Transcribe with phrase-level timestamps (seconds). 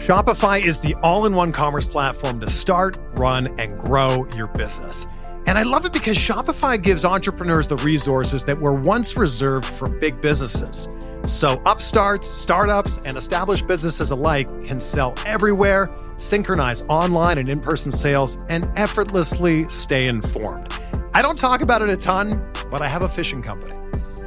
[0.00, 5.06] Shopify is the all in one commerce platform to start, run, and grow your business.
[5.46, 9.90] And I love it because Shopify gives entrepreneurs the resources that were once reserved for
[9.90, 10.88] big businesses.
[11.26, 17.92] So upstarts, startups, and established businesses alike can sell everywhere, synchronize online and in person
[17.92, 20.72] sales, and effortlessly stay informed.
[21.12, 23.74] I don't talk about it a ton, but I have a fishing company.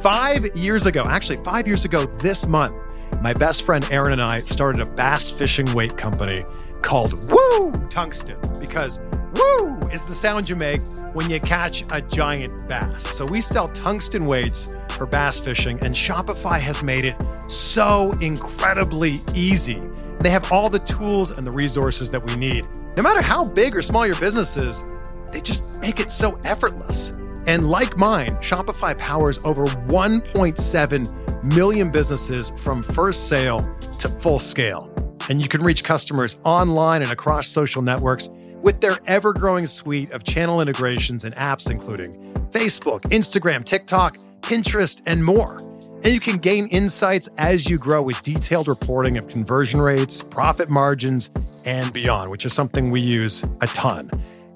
[0.01, 2.75] Five years ago, actually, five years ago this month,
[3.23, 6.45] my best friend Aaron and I started a bass fishing weight company
[6.81, 8.99] called Woo Tungsten because
[9.33, 10.81] woo is the sound you make
[11.13, 13.07] when you catch a giant bass.
[13.07, 17.15] So we sell tungsten weights for bass fishing, and Shopify has made it
[17.49, 19.81] so incredibly easy.
[20.19, 22.67] They have all the tools and the resources that we need.
[22.97, 24.83] No matter how big or small your business is,
[25.31, 27.11] they just make it so effortless.
[27.47, 33.59] And like mine, Shopify powers over 1.7 million businesses from first sale
[33.99, 34.89] to full scale.
[35.29, 38.29] And you can reach customers online and across social networks
[38.61, 42.11] with their ever growing suite of channel integrations and apps, including
[42.51, 45.57] Facebook, Instagram, TikTok, Pinterest, and more.
[46.03, 50.69] And you can gain insights as you grow with detailed reporting of conversion rates, profit
[50.69, 51.31] margins,
[51.65, 54.11] and beyond, which is something we use a ton.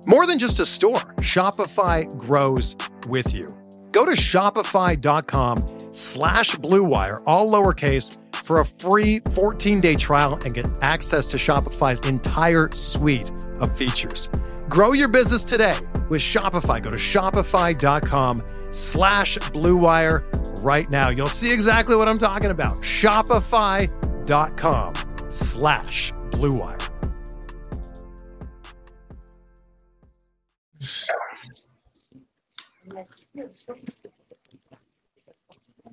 [0.06, 2.76] More than just a store, Shopify grows
[3.08, 3.57] with you.
[3.98, 11.26] Go to shopify.com slash bluewire, all lowercase, for a free 14-day trial and get access
[11.32, 14.30] to Shopify's entire suite of features.
[14.70, 15.76] Grow your business today
[16.10, 16.80] with Shopify.
[16.80, 20.24] Go to shopify.com slash bluewire
[20.64, 21.10] right now.
[21.10, 22.78] You'll see exactly what I'm talking about.
[22.82, 24.94] Shopify.com
[25.32, 26.88] slash bluewire.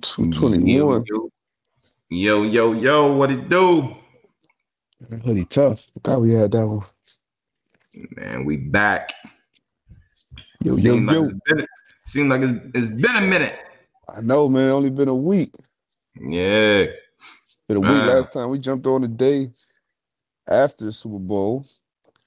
[0.01, 1.05] 21.
[2.09, 3.95] Yo, yo, yo, what it do?
[5.23, 5.87] Hoodie tough.
[6.01, 6.85] God, we had that one.
[8.15, 9.13] Man, we back.
[10.63, 11.25] Yo, yo, Seems like, yo.
[11.25, 11.67] it's been,
[12.05, 13.55] seems like it's, it's been a minute.
[14.07, 14.69] I know, man.
[14.69, 15.55] Only been a week.
[16.19, 16.85] Yeah.
[17.67, 18.07] Been a week Man.
[18.07, 19.51] last time we jumped on the day
[20.47, 21.65] after the Super Bowl.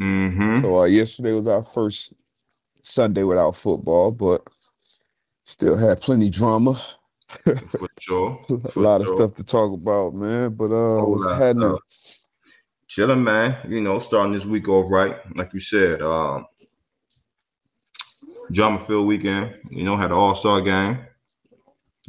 [0.01, 0.63] Mm-hmm.
[0.63, 2.15] So uh, yesterday was our first
[2.83, 4.49] Sunday without football, but
[5.49, 6.81] still had plenty drama.
[7.27, 8.45] For sure.
[8.51, 10.55] a For lot of stuff to talk about, man.
[10.55, 11.63] But uh, what's happening?
[11.63, 12.21] stuff.
[12.87, 13.57] Chilling, man.
[13.69, 16.01] You know, starting this week off right, like you said.
[16.03, 16.47] Um,
[18.53, 19.55] drama filled weekend.
[19.71, 20.99] You know, had an All Star game,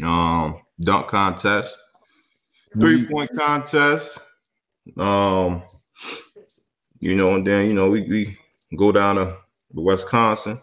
[0.03, 1.77] um, dunk contest,
[2.73, 4.19] three point contest.
[4.97, 5.63] Um,
[6.99, 8.37] you know, and then you know we, we
[8.77, 9.37] go down to
[9.73, 10.59] Wisconsin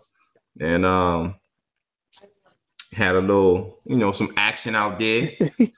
[0.60, 1.34] and um
[2.96, 5.30] had a little, you know, some action out there.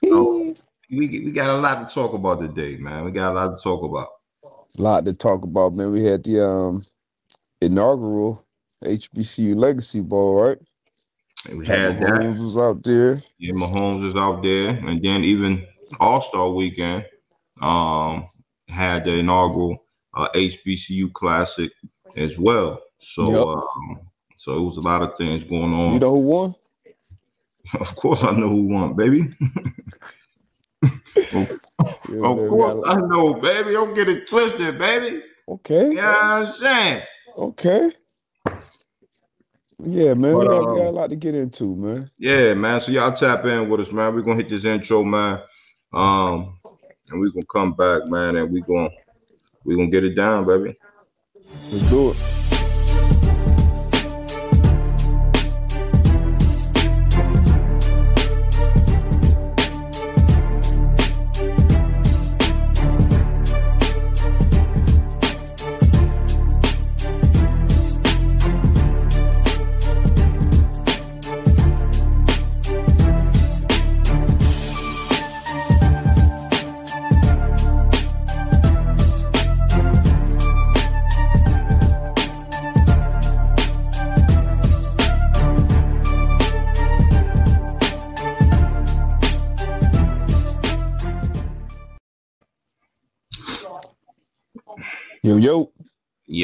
[0.05, 0.53] So
[0.89, 3.03] we we got a lot to talk about today, man.
[3.03, 4.07] We got a lot to talk about.
[4.77, 5.91] A lot to talk about, man.
[5.91, 6.85] We had the um
[7.61, 8.45] inaugural
[8.83, 10.57] HBCU Legacy Bowl, right?
[11.49, 12.01] And we had that.
[12.01, 13.21] Mahomes was out there.
[13.37, 15.65] Yeah, Mahomes was out there, and then even
[15.99, 17.05] All Star Weekend
[17.61, 18.29] um
[18.69, 21.71] had the inaugural uh, HBCU Classic
[22.15, 22.81] as well.
[22.97, 23.57] So Yep.
[23.57, 23.99] um,
[24.35, 25.93] so it was a lot of things going on.
[25.93, 26.55] You know who won?
[27.79, 29.25] of course, I know who won, baby.
[32.23, 33.71] Of course, I know, baby.
[33.71, 35.21] Don't get it twisted, baby.
[35.47, 37.03] okay, You know I'm saying?
[37.37, 37.91] okay.
[39.83, 42.11] Yeah, man, we But, got, we got a um, lot to get into, man.
[42.17, 42.81] Yeah, man.
[42.81, 44.13] So y'all tap in with us, man.
[44.13, 45.41] We're gonna hit this intro, man.
[45.93, 46.59] Um,
[47.09, 48.89] and we're gonna come back, man, and we gonna
[49.65, 50.77] we gonna get it down, baby.
[51.35, 52.58] Let's do it.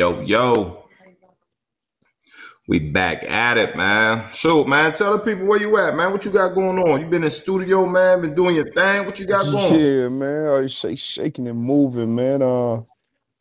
[0.05, 0.85] Yo, yo.
[2.67, 4.31] We back at it, man.
[4.31, 6.11] So, man, tell the people where you at, man.
[6.11, 7.01] What you got going on?
[7.01, 8.21] You been in studio, man.
[8.21, 9.03] Been doing your thing.
[9.07, 9.57] What you got going?
[9.57, 9.79] On?
[9.79, 10.47] Yeah, man.
[10.47, 12.43] Oh, shake, shaking and moving, man.
[12.43, 12.81] Uh,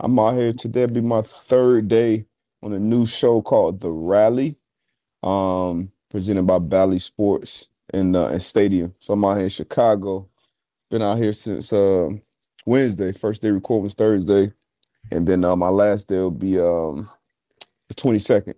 [0.01, 0.85] I'm out here today.
[0.85, 2.25] It'll be my third day
[2.63, 4.57] on a new show called The Rally,
[5.23, 8.95] um, presented by Bally Sports and uh, and Stadium.
[9.01, 10.31] So I'm out here in Chicago.
[10.91, 12.09] Been out here since uh,
[12.65, 13.13] Wednesday.
[13.13, 14.49] First day recording was Thursday,
[15.11, 17.09] and then uh, my last day will be um
[17.89, 18.55] the twenty second.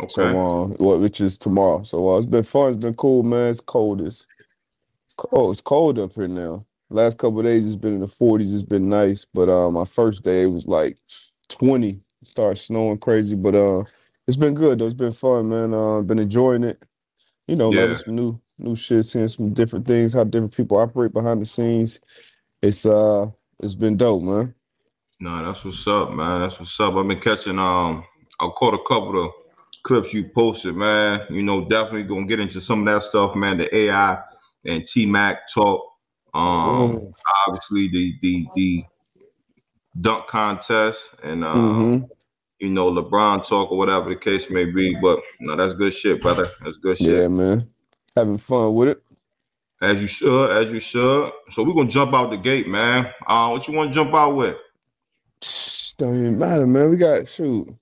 [0.00, 0.08] Okay.
[0.08, 1.82] So um, well, which is tomorrow.
[1.82, 2.68] So uh, it's been fun.
[2.68, 3.50] It's been cool, man.
[3.50, 4.00] It's cold.
[4.02, 4.26] It's
[5.16, 5.52] cold.
[5.52, 6.64] It's cold up here now.
[6.90, 8.52] Last couple of days it's been in the forties.
[8.54, 10.96] It's been nice, but uh, my first day was like
[11.48, 12.00] twenty.
[12.22, 13.84] It started snowing crazy, but uh,
[14.26, 14.86] it's been good though.
[14.86, 15.74] It's been fun, man.
[15.74, 16.82] Uh, been enjoying it.
[17.46, 17.80] You know, Yeah.
[17.82, 21.46] learning some new new shit, seeing some different things, how different people operate behind the
[21.46, 22.00] scenes.
[22.62, 23.30] It's uh,
[23.62, 24.54] it's been dope, man.
[25.20, 26.42] No, that's what's up, man.
[26.42, 26.94] That's what's up.
[26.94, 28.04] I've been catching um
[28.40, 29.32] I caught a couple of
[29.82, 31.22] clips you posted, man.
[31.28, 33.58] You know, definitely gonna get into some of that stuff, man.
[33.58, 34.22] The AI
[34.66, 35.84] and T Mac talk.
[36.34, 37.12] Um
[37.46, 38.84] obviously the the the
[40.00, 42.08] dunk contest and um Mhm.
[42.60, 44.94] you know LeBron talk or whatever the case may be.
[45.02, 46.48] But no, that's good shit, brother.
[46.62, 47.08] That's good shit.
[47.22, 47.68] Yeah, man.
[48.14, 49.02] Having fun with it.
[49.82, 51.32] As you should, as you should.
[51.50, 53.12] So we're gonna jump out the gate, man.
[53.26, 54.56] Uh what you wanna jump out with?
[55.98, 56.90] Don't even matter, man.
[56.90, 57.74] We got shoot.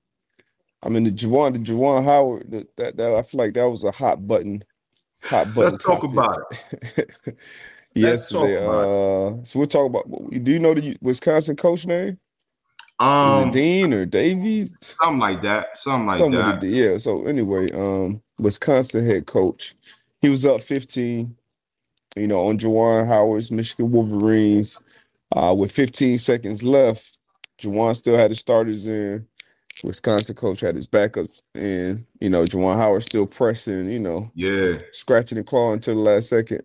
[0.83, 3.85] I mean the Juwan, the Juwan Howard, that, that that I feel like that was
[3.85, 4.63] a hot button,
[5.23, 5.73] hot button.
[5.73, 6.11] Let's talk topic.
[6.11, 7.11] about it.
[7.97, 10.31] Let's talk Yesterday, uh, so we're talking about.
[10.31, 12.19] Do you know the Wisconsin coach name?
[12.99, 14.71] Um Dean or Davies?
[14.81, 15.77] something like that.
[15.77, 16.67] Something like that.
[16.67, 16.97] yeah.
[16.99, 19.75] So anyway, um, Wisconsin head coach,
[20.23, 21.37] he was up 15,
[22.17, 24.81] you know, on Juwan Howard's Michigan Wolverines.
[25.35, 27.16] Uh, with 15 seconds left,
[27.59, 29.27] Juwan still had his starters in.
[29.85, 32.07] Wisconsin coach had his backups in.
[32.21, 34.79] You know, Juwan Howard still pressing, you know, Yeah.
[34.93, 36.63] scratching and clawing until the last second.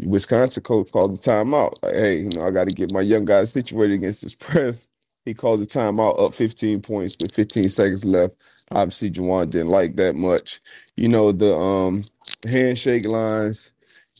[0.00, 1.74] Wisconsin coach called the timeout.
[1.82, 4.90] Like, hey, you know, I got to get my young guys situated against this press.
[5.24, 8.34] He called the timeout up 15 points with 15 seconds left.
[8.70, 10.60] Obviously, Juwan didn't like that much.
[10.96, 12.04] You know, the um
[12.46, 13.72] handshake lines.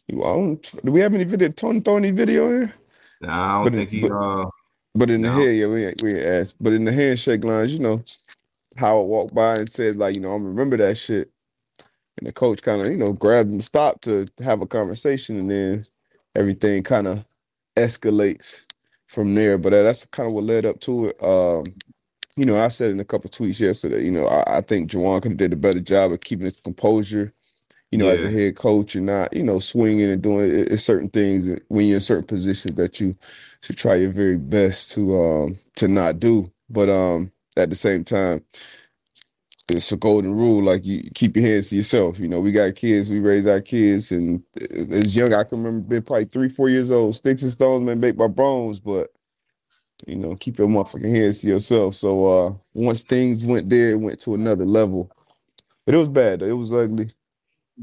[0.09, 1.49] You- I don't, do we have any video?
[1.51, 2.75] Tony throw any video here?
[3.21, 4.47] Nah, I don't But think he but- uh
[4.95, 5.35] But in the No.
[5.35, 6.57] head, yeah, we ain't, we ain't asked.
[6.63, 8.03] But in the handshake lines, you know,
[8.77, 11.31] Howard walked by and said, like, you know, I remember that shit.
[12.19, 15.51] And the coach kind of, you know, grabbed him, stopped to have a conversation, and
[15.51, 15.87] then
[16.37, 17.25] everything kind of
[17.77, 18.67] escalates
[19.09, 19.59] from there.
[19.59, 21.23] But uh, that's kind of what led up to it.
[21.23, 21.67] Um,
[22.37, 25.23] you know, I said in a couple tweets yesterday, you know, I, I think Juwan
[25.23, 27.33] could have did a better job of keeping his composure.
[27.91, 30.85] You know, as a head coach, and not, you know, swinging and doing it, it's
[30.85, 33.17] certain things when you're in certain positions that you
[33.63, 36.53] should try your very best to um to not do.
[36.69, 38.45] But um at the same time,
[39.69, 40.63] it's a golden rule.
[40.63, 42.19] Like you keep your hands to yourself.
[42.21, 44.43] You know, we got kids, we raise our kids, and
[44.91, 47.15] as young, I can remember being probably three, four years old.
[47.15, 49.11] Sticks and stones may make my bones, but
[50.07, 51.95] you know, keep your motherfucking hands to yourself.
[51.95, 55.11] So uh once things went there, it went to another level.
[55.87, 56.41] But it was bad.
[56.41, 56.47] Though.
[56.47, 57.11] It was ugly.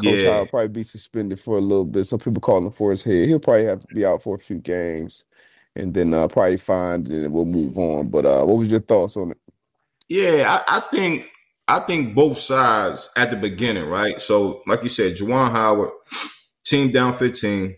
[0.01, 0.33] Coach yeah.
[0.33, 2.05] Howard probably be suspended for a little bit.
[2.05, 3.27] Some people calling for his head.
[3.27, 5.23] He'll probably have to be out for a few games,
[5.75, 8.09] and then uh, probably fined, and we'll move on.
[8.09, 9.37] But uh, what was your thoughts on it?
[10.09, 11.29] Yeah, I, I think
[11.67, 14.21] I think both sides at the beginning, right?
[14.21, 15.91] So, like you said, Juwan Howard,
[16.65, 17.75] team down 15.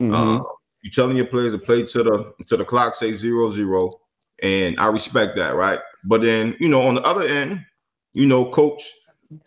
[0.00, 0.40] Mhm.
[0.40, 0.44] Uh,
[0.82, 4.00] you telling your players to play to the to the clock say zero zero,
[4.42, 5.78] and I respect that, right?
[6.04, 7.64] But then you know on the other end,
[8.14, 8.90] you know, coach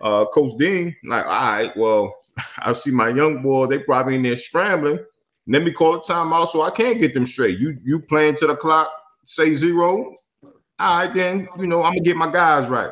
[0.01, 2.15] uh Coach Dean, like, all right, well,
[2.59, 4.99] I see my young boy, they probably in there scrambling.
[5.47, 7.59] Let me call a timeout so I can't get them straight.
[7.59, 8.89] You you playing to the clock,
[9.25, 10.15] say zero.
[10.79, 12.91] All right, then you know I'm gonna get my guys right.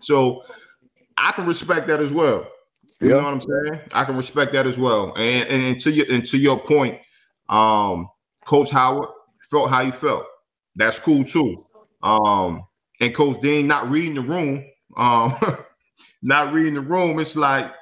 [0.00, 0.42] So
[1.16, 2.46] I can respect that as well.
[3.00, 3.16] You Yeah.
[3.16, 3.80] know what I'm saying?
[3.92, 5.14] I can respect that as well.
[5.16, 6.98] And and, and to your and to your point,
[7.48, 8.08] um,
[8.44, 9.08] Coach Howard
[9.50, 10.26] felt how he felt.
[10.76, 11.62] That's cool too.
[12.02, 12.64] Um,
[13.00, 14.64] and Coach Dean not reading the room,
[14.96, 15.34] um,
[16.22, 17.18] not reading the room.
[17.18, 17.72] It's like,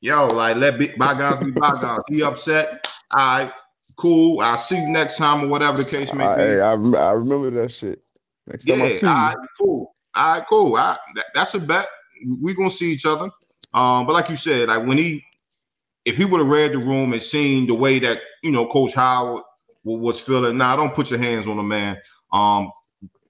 [0.00, 2.04] yo, like let be, bygones be bygones.
[2.08, 2.86] He upset.
[3.10, 3.52] All right,
[3.96, 4.40] cool.
[4.40, 6.42] I'll see you next time or whatever the case may be.
[6.42, 8.02] hey, I, I remember that shit.
[8.46, 9.94] Next time I see all you, right, cool.
[10.14, 10.66] All right, cool.
[10.66, 11.86] All right, that- that's a bet.
[12.40, 13.30] We're gonna see each other.
[13.72, 15.24] Um, but like you said, like when he,
[16.04, 18.92] if he would have read the room and seen the way that you know Coach
[18.94, 19.42] Howard
[19.82, 21.98] wa- was feeling, nah, don't put your hands on the man.
[22.32, 22.70] Um,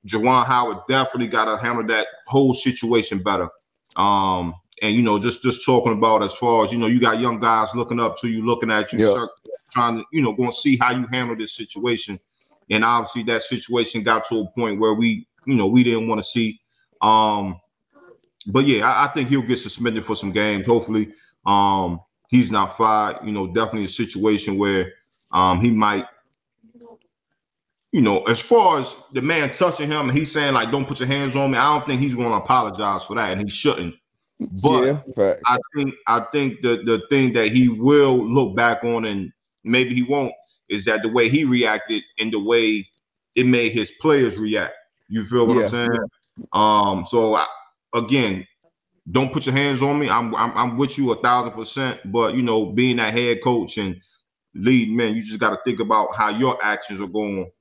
[0.06, 3.48] Juwan Howard definitely got to handle that whole situation better.
[3.96, 7.20] Um, and you know, just just talking about as far as you know, you got
[7.20, 9.26] young guys looking up to you, looking at you, Yeah.
[9.70, 12.18] trying to you know, going to see how you handle this situation.
[12.70, 16.18] And obviously, that situation got to a point where we, you know, we didn't want
[16.18, 16.60] to see.
[17.00, 17.60] Um,
[18.46, 20.66] but yeah, I, I think he'll get suspended for some games.
[20.66, 21.12] Hopefully,
[21.46, 23.18] um, he's not fired.
[23.24, 24.92] You know, definitely a situation where
[25.32, 26.06] um, he might,
[27.94, 30.98] you know, as far as the man touching him and he's saying like, "Don't put
[30.98, 33.48] your hands on me," I don't think he's going to apologize for that, and he
[33.48, 33.94] shouldn't.
[34.64, 35.42] But yeah, fact.
[35.46, 39.32] I think I think the the thing that he will look back on and
[39.62, 40.32] maybe he won't
[40.68, 42.84] is that the way he reacted and the way
[43.36, 44.74] it made his players react.
[45.08, 45.62] You feel what yeah.
[45.62, 46.08] I'm saying?
[46.52, 47.46] Um, so I,
[47.94, 48.44] again,
[49.12, 50.10] don't put your hands on me.
[50.10, 52.00] I'm, I'm I'm with you a thousand percent.
[52.10, 54.00] But you know, being that head coach and
[54.52, 57.52] lead man, you just got to think about how your actions are going.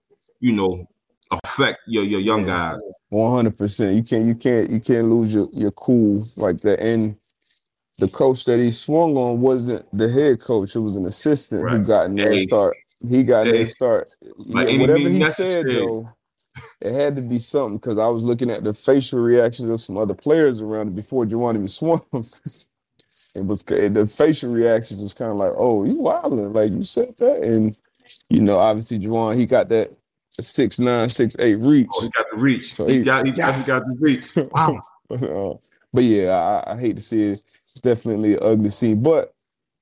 [0.43, 0.85] You know,
[1.31, 2.77] affect your your young guys.
[3.07, 3.95] One hundred percent.
[3.95, 6.81] You can't you can't you can't lose your your cool like that.
[6.81, 7.15] And
[7.97, 11.77] the coach that he swung on wasn't the head coach; it was an assistant right.
[11.77, 12.41] who got in there hey.
[12.41, 12.75] start.
[13.07, 13.51] He got hey.
[13.51, 14.15] in there start.
[14.39, 16.09] Yeah, whatever he said though,
[16.81, 19.97] it had to be something because I was looking at the facial reactions of some
[19.97, 22.01] other players around it before Juwan even swung.
[22.11, 27.15] it was the facial reactions was kind of like, "Oh, you wilding!" Like you said
[27.19, 27.79] that, and
[28.27, 29.93] you know, obviously Juwan he got that
[30.41, 31.87] six nine, six eight reach.
[31.93, 32.73] Oh, he got the reach.
[32.73, 34.35] So he, he got he got he got the reach.
[34.51, 34.81] Wow.
[35.11, 35.53] uh,
[35.93, 37.41] but yeah, I, I, hate to see it.
[37.71, 39.33] It's definitely an ugly scene, but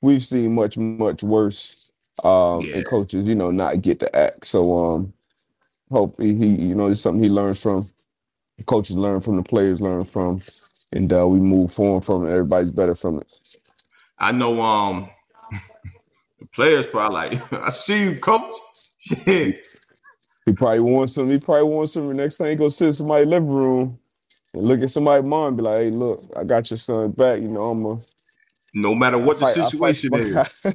[0.01, 1.91] we've seen much much worse.
[2.25, 2.75] Um, yeah.
[2.75, 4.45] and coaches, you know, not get the act.
[4.45, 5.13] So um,
[5.89, 7.83] hopefully he, you know, it's something he learns from.
[8.57, 10.41] The coaches learn from the players, learn from,
[10.91, 12.31] and uh, we move forward from it.
[12.31, 13.57] Everybody's better from it.
[14.19, 14.61] I know.
[14.61, 15.09] Um,
[16.39, 18.43] the players probably like, I see you, coach.
[20.45, 21.29] He probably wants some.
[21.29, 22.07] He probably wants some.
[22.07, 23.99] The next time he go sit in somebody's living room
[24.53, 27.41] and look at somebody's mom and be like, "Hey, look, I got your son back.
[27.41, 27.97] You know, I'm a."
[28.73, 30.65] No matter what the fight, situation is.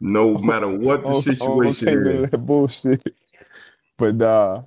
[0.00, 2.30] no matter what the situation is.
[2.30, 3.02] That bullshit.
[3.98, 4.62] But uh,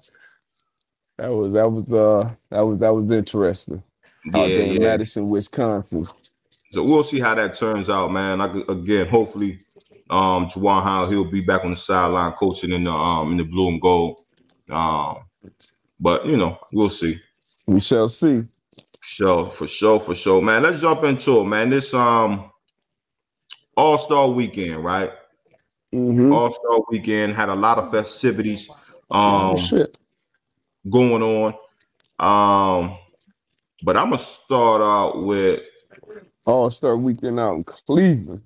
[1.17, 3.83] that was that was uh that was that was interesting.
[4.33, 4.79] Yeah, yeah.
[4.79, 6.05] Madison, Wisconsin.
[6.71, 8.41] So we'll see how that turns out, man.
[8.41, 9.59] I, again, hopefully
[10.09, 13.43] um, Juwan Howard, he'll be back on the sideline coaching in the um in the
[13.43, 14.21] blue and gold.
[14.69, 15.17] Um,
[15.99, 17.19] but you know, we'll see.
[17.67, 18.43] We shall see.
[19.01, 20.63] Sure, for sure, for sure, man.
[20.63, 21.69] Let's jump into it, man.
[21.69, 22.51] This um
[23.77, 25.11] All Star Weekend, right?
[25.93, 26.33] Mm-hmm.
[26.33, 28.69] All Star Weekend had a lot of festivities
[29.11, 29.85] um oh,
[30.89, 31.53] going on.
[32.19, 32.97] Um,
[33.83, 35.59] but I'm gonna start out with
[36.45, 38.41] All Star Weekend out in Cleveland.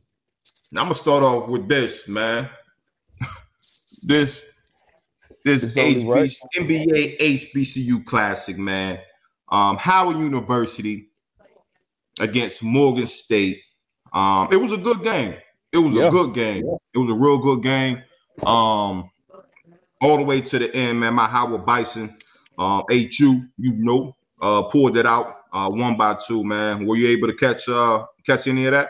[0.79, 2.49] I'm gonna start off with this, man.
[4.03, 4.59] this
[5.45, 6.35] this HBC, right.
[6.57, 8.99] NBA HBCU classic, man.
[9.51, 11.09] Um, Howard University
[12.19, 13.61] against Morgan State.
[14.13, 15.35] Um, it was a good game.
[15.71, 16.07] It was yeah.
[16.07, 16.61] a good game.
[16.93, 18.01] It was a real good game.
[18.43, 19.11] Um,
[20.01, 21.13] all the way to the end, man.
[21.13, 22.17] My Howard Bison,
[22.57, 26.85] uh, HU, you know, uh, pulled it out, uh, won by two, man.
[26.85, 28.89] Were you able to catch uh catch any of that?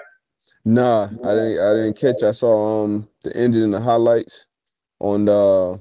[0.66, 1.60] Nah, I didn't.
[1.60, 2.24] I didn't catch.
[2.24, 4.48] I saw um the ending and the highlights
[5.00, 5.78] on uh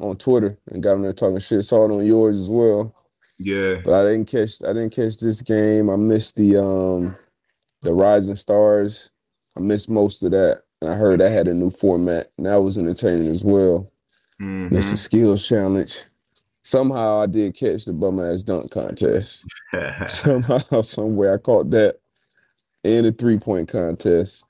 [0.00, 1.64] on Twitter and got them there talking shit.
[1.64, 2.94] Saw it on yours as well.
[3.38, 4.62] Yeah, but I didn't catch.
[4.62, 5.88] I didn't catch this game.
[5.88, 7.14] I missed the um
[7.82, 9.10] the Rising Stars.
[9.56, 10.62] I missed most of that.
[10.80, 13.90] And I heard that had a new format, and that was entertaining as well.
[14.40, 14.74] Mm-hmm.
[14.74, 16.04] Missed the skills challenge.
[16.62, 19.46] Somehow I did catch the bum ass dunk contest.
[20.08, 22.00] Somehow, somewhere I caught that
[22.84, 24.44] and a three point contest,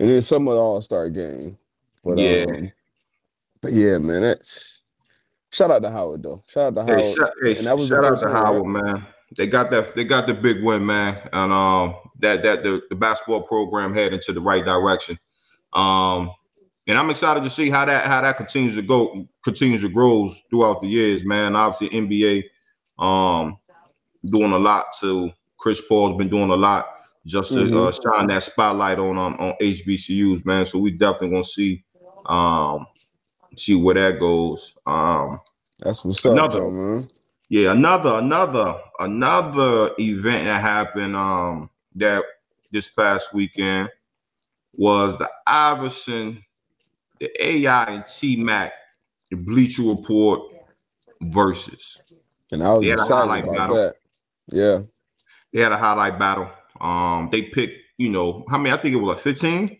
[0.00, 1.58] and then some of the All Star game.
[2.04, 2.72] But yeah, um,
[3.60, 4.82] but yeah, man, that's
[5.52, 6.42] shout out to Howard though.
[6.46, 7.04] Shout out to Howard.
[7.04, 8.84] Hey, shout, hey, and that was shout out to Howard, right?
[8.84, 9.06] man.
[9.36, 9.94] They got that.
[9.94, 14.20] They got the big win, man, and um, that that the, the basketball program heading
[14.24, 15.18] to the right direction.
[15.72, 16.30] Um,
[16.86, 20.30] and I'm excited to see how that how that continues to go, continues to grow
[20.48, 21.56] throughout the years, man.
[21.56, 22.44] Obviously, NBA,
[22.98, 23.58] um,
[24.26, 26.95] doing a lot to Chris Paul's been doing a lot
[27.26, 27.76] just to mm-hmm.
[27.76, 30.64] uh, shine that spotlight on um, on HBCUs, man.
[30.64, 31.84] So we definitely gonna see
[32.26, 32.86] um
[33.56, 34.74] see where that goes.
[34.86, 35.40] Um,
[35.80, 37.02] That's what's up, another, though, man.
[37.48, 42.24] Yeah, another another another event that happened um that
[42.70, 43.90] this past weekend
[44.74, 46.42] was the Iverson,
[47.18, 48.72] the AI and T Mac,
[49.30, 50.42] the Bleacher Report
[51.22, 52.00] versus.
[52.52, 53.76] And I was excited about battle.
[53.76, 53.96] that.
[54.48, 54.82] Yeah.
[55.52, 56.50] They had a highlight battle.
[56.80, 58.74] Um, they picked, you know, how many?
[58.74, 59.78] I think it was like 15.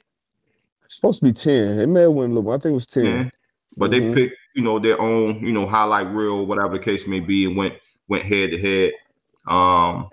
[0.88, 1.80] supposed to be 10.
[1.80, 3.04] It may have went a little, I think it was 10.
[3.04, 3.32] 10.
[3.76, 4.12] But mm-hmm.
[4.12, 7.44] they picked, you know, their own, you know, highlight reel, whatever the case may be,
[7.44, 7.74] and went
[8.08, 8.92] went head to head.
[9.46, 10.08] Um,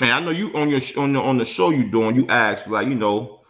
[0.00, 2.68] and I know you on your on the on the show you doing, you asked
[2.68, 3.40] like, you know,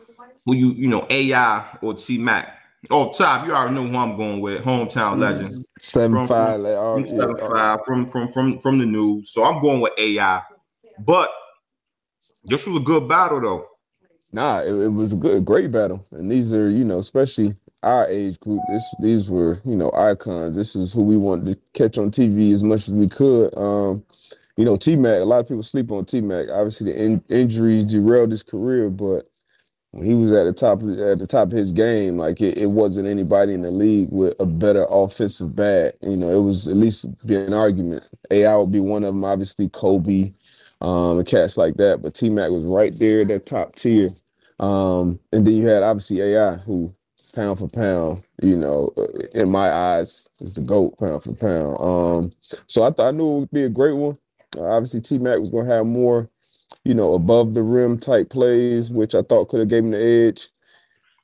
[0.44, 2.55] who you you know AI or T Mac.
[2.90, 4.62] Oh, top, you already know who I'm going with.
[4.62, 5.20] Hometown mm-hmm.
[5.20, 5.64] legend.
[5.80, 9.32] Seven from, five, from, from seven five from from from from the news.
[9.32, 10.42] So I'm going with AI.
[11.00, 11.30] But
[12.44, 13.66] this was a good battle though.
[14.32, 16.04] Nah, it, it was a good, great battle.
[16.12, 18.60] And these are, you know, especially our age group.
[18.68, 20.56] This these were, you know, icons.
[20.56, 23.56] This is who we wanted to catch on TV as much as we could.
[23.56, 24.04] Um,
[24.56, 25.20] you know, T Mac.
[25.20, 26.48] A lot of people sleep on T Mac.
[26.50, 29.28] Obviously, the in, injuries derailed his career, but
[29.92, 32.58] when he was at the top of, at the top of his game, like it,
[32.58, 35.96] it wasn't anybody in the league with a better offensive bat.
[36.02, 38.04] You know, it was at least be an argument.
[38.30, 40.32] AI would be one of them, obviously Kobe,
[40.80, 42.02] um, and cats like that.
[42.02, 44.08] But T Mac was right there, at that top tier.
[44.58, 46.94] Um, and then you had obviously AI, who
[47.34, 51.80] pound for pound, you know, uh, in my eyes, is the GOAT pound for pound.
[51.80, 52.32] Um,
[52.66, 54.18] so I thought I knew it would be a great one.
[54.56, 56.28] Uh, obviously, T Mac was to have more,
[56.84, 60.02] you know, above the rim type plays, which I thought could have gave him the
[60.02, 60.48] edge.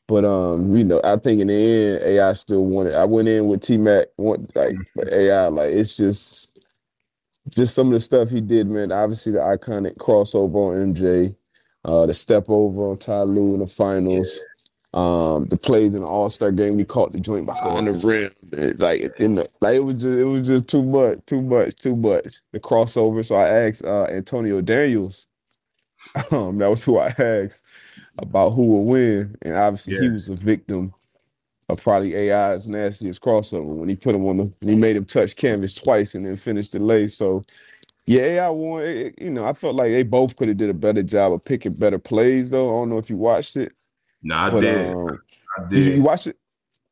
[0.09, 2.95] But um, you know, I think in the end, AI still wanted.
[2.95, 4.75] I went in with T Mac, want like
[5.11, 6.67] AI, like it's just,
[7.51, 8.93] just some of the stuff he did, man.
[8.93, 11.35] Obviously, the iconic crossover on MJ,
[11.85, 14.37] uh, the step over on Ty Lue in the finals.
[14.37, 14.45] Yeah
[14.95, 18.77] um, the plays in the All Star game, he caught the joint behind the rim,
[18.79, 21.97] like in the like it was just it was just too much, too much, too
[21.97, 22.41] much.
[22.53, 23.25] The crossover.
[23.25, 25.29] So I asked uh, Antonio Daniels,
[26.31, 27.63] um, that was who I asked
[28.19, 30.03] about who will win, and obviously yeah.
[30.03, 30.93] he was a victim
[31.69, 35.37] of probably AI's nastiest crossover when he put him on the he made him touch
[35.37, 37.09] canvas twice and then finished the lay.
[37.09, 37.43] So
[38.07, 38.83] yeah, AI won.
[38.83, 41.45] It, you know, I felt like they both could have did a better job of
[41.45, 42.69] picking better plays though.
[42.69, 43.73] I don't know if you watched it.
[44.23, 44.87] No, I but, did.
[44.89, 45.23] Um,
[45.59, 45.87] I did.
[45.87, 46.37] You, you watch it?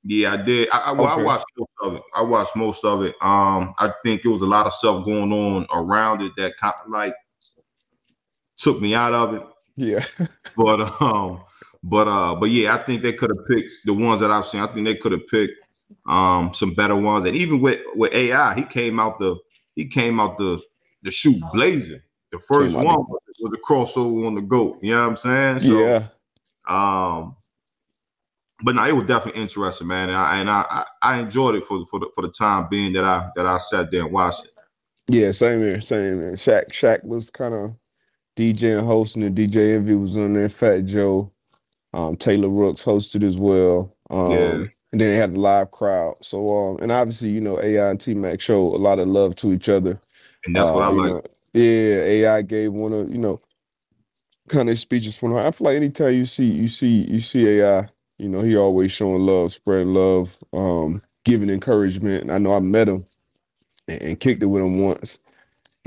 [0.03, 0.69] Yeah, I did.
[0.73, 1.21] I, I, well, okay.
[1.21, 2.03] I watched most of it.
[2.15, 3.15] I watched most of it.
[3.21, 6.75] Um, I think it was a lot of stuff going on around it that kind
[6.85, 7.15] of like
[8.61, 9.43] took me out of it.
[9.77, 10.05] Yeah.
[10.57, 11.43] but um,
[11.83, 14.61] but uh, but yeah, I think they could have picked the ones that I've seen.
[14.61, 15.55] I think they could have picked
[16.07, 17.25] um some better ones.
[17.25, 19.37] And even with with AI, he came out the
[19.75, 20.61] he came out the
[21.03, 22.01] the shoot blazing.
[22.33, 24.79] The first one was, was the crossover on the goat.
[24.83, 25.61] You know what I'm saying?
[25.61, 26.07] So, yeah.
[26.69, 27.35] Um,
[28.63, 31.85] but no, it was definitely interesting, man, and I and I, I enjoyed it for
[31.87, 34.51] for the for the time being that I that I sat there and watched it.
[35.09, 36.33] Yeah, same here, same here.
[36.33, 37.75] Shaq Shaq was kind of
[38.41, 40.49] DJing, hosting, and DJ Envy was on there.
[40.49, 41.31] Fat Joe,
[41.93, 43.95] um, Taylor Rooks hosted as well.
[44.09, 44.53] Um, yeah.
[44.93, 46.17] And then they had the live crowd.
[46.23, 49.37] So, um, and obviously, you know, AI and T Mac show a lot of love
[49.37, 50.01] to each other.
[50.47, 51.13] And that's uh, what I like.
[51.13, 53.39] Know, yeah, AI gave one of you know
[54.49, 55.39] kind of speeches from her.
[55.39, 57.89] I feel like anytime you see you see you see AI,
[58.19, 62.31] you know, he always showing love, spreading love, um, giving encouragement.
[62.31, 63.05] I know I met him
[63.89, 65.19] and, and, kicked it with him once,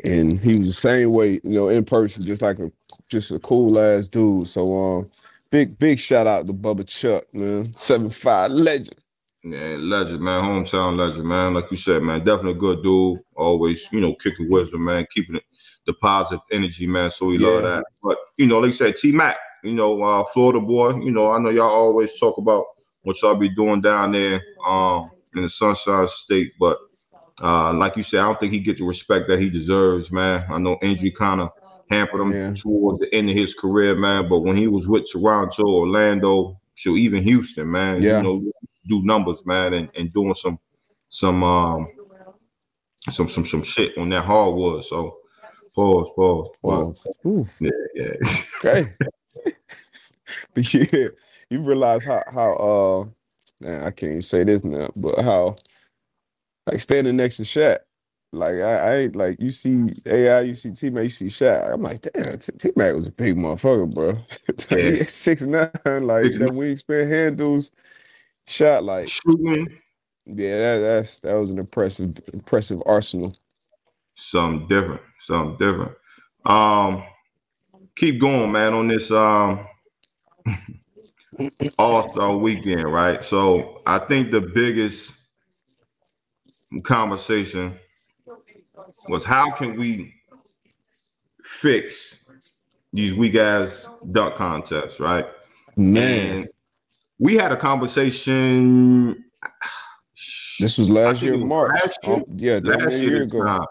[0.03, 2.71] and he was the same way, you know, in person, just like a
[3.09, 4.47] just a cool ass dude.
[4.47, 5.09] So um,
[5.51, 8.95] big big shout out to Bubba Chuck, man, seven five legend.
[9.43, 11.53] Yeah, legend, man, hometown legend, man.
[11.53, 13.19] Like you said, man, definitely a good dude.
[13.35, 15.43] Always, you know, kicking wisdom, man, keeping it
[15.85, 17.11] the positive energy, man.
[17.11, 17.47] So we yeah.
[17.47, 17.83] love that.
[18.01, 20.99] But you know, like you said, T Mac, you know, uh, Florida boy.
[20.99, 22.65] You know, I know y'all always talk about
[23.03, 26.77] what y'all be doing down there um, in the Sunshine State, but
[27.41, 30.45] uh, like you said, I don't think he gets the respect that he deserves, man.
[30.49, 31.49] I know injury kind of
[31.89, 32.53] hampered him yeah.
[32.53, 34.29] towards the end of his career, man.
[34.29, 38.17] But when he was with Toronto, Orlando, so even Houston, man, yeah.
[38.17, 38.51] you know,
[38.87, 40.59] do numbers, man, and, and doing some
[41.09, 41.87] some um
[43.09, 44.83] some some some shit on that hardwood.
[44.83, 45.17] So
[45.75, 46.49] Pause, pause.
[46.61, 47.57] pause.
[47.59, 48.13] Yeah, yeah.
[48.63, 48.93] okay.
[50.53, 51.07] but yeah,
[51.49, 53.05] you realize how how uh
[53.65, 55.55] man, I can't even say this now, but how
[56.67, 57.79] like standing next to Shaq.
[58.31, 61.71] Like I, I ain't like you see AI, you see T Mac, you see Shaq.
[61.71, 64.17] I'm like, damn, T Mac was a big motherfucker, bro.
[64.71, 65.05] Yeah.
[65.07, 67.71] six nine, like that wingspan handles,
[68.47, 69.67] shot like shooting.
[70.25, 73.33] Yeah, that, that's that was an impressive, impressive arsenal.
[74.15, 75.91] Something different something different.
[76.45, 77.03] Um,
[77.95, 79.67] keep going, man, on this um
[81.79, 83.23] All Star Weekend, right?
[83.23, 85.13] So I think the biggest
[86.81, 87.77] conversation
[89.07, 90.13] was how can we
[91.43, 92.23] fix
[92.91, 95.25] these weak ass dunk contests, right?
[95.75, 96.49] Man, and
[97.19, 99.23] we had a conversation.
[100.59, 101.71] This was last year, March.
[101.81, 102.15] Last year?
[102.15, 103.43] Oh, yeah, last year ago.
[103.43, 103.65] Time.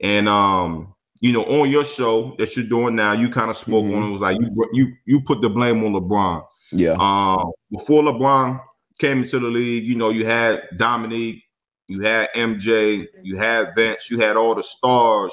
[0.00, 3.84] And um, you know, on your show that you're doing now, you kind of spoke
[3.84, 3.96] mm-hmm.
[3.96, 4.12] on it.
[4.12, 6.44] Was like you you you put the blame on LeBron.
[6.72, 6.96] Yeah.
[6.98, 8.60] Um, before LeBron
[8.98, 11.42] came into the league, you know, you had Dominique,
[11.88, 15.32] you had MJ, you had Vince, you had all the stars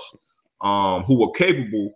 [0.62, 1.96] um, who were capable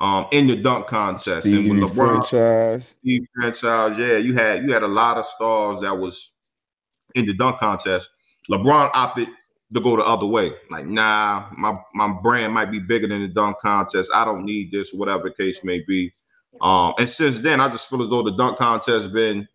[0.00, 1.42] um, in the dunk contest.
[1.46, 2.96] Steve and with LeBron, franchise.
[2.98, 6.32] Steve franchise, yeah, you had you had a lot of stars that was
[7.14, 8.08] in the dunk contest.
[8.50, 9.28] LeBron opted
[9.74, 10.52] to go the other way.
[10.70, 14.10] Like, nah, my my brand might be bigger than the dunk contest.
[14.14, 16.12] I don't need this, whatever the case may be.
[16.60, 19.46] Um, and since then, I just feel as though the dunk contest has been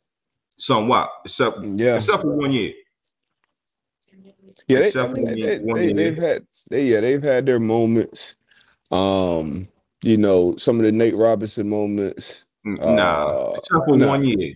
[0.57, 2.73] somewhat, except yeah, except for one year.
[4.67, 8.37] Yeah, they, mean, they, they, have had they yeah they've had their moments.
[8.91, 9.67] Um,
[10.03, 12.45] you know, some of the Nate Robinson moments.
[12.63, 14.07] Nah, uh, except for nah.
[14.09, 14.53] one year.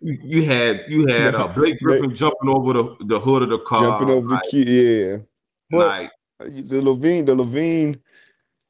[0.00, 3.58] You, you, had you had uh, Blake Griffin jumping over the, the hood of the
[3.60, 5.16] car, jumping over like, the key, yeah.
[5.70, 6.10] But like
[6.50, 7.98] the LaVine, the LaVine,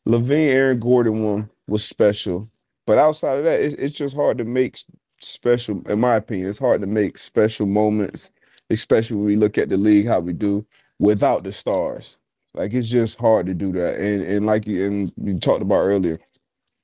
[0.06, 2.48] LaVine, Aaron Gordon one was special.
[2.86, 4.76] But outside of that, it's, it's just hard to make
[5.20, 5.82] special.
[5.88, 8.30] In my opinion, it's hard to make special moments,
[8.72, 10.66] especially when we look at the league how we do
[10.98, 12.16] without the stars.
[12.54, 13.96] Like it's just hard to do that.
[13.96, 16.16] And and like you and you talked about earlier,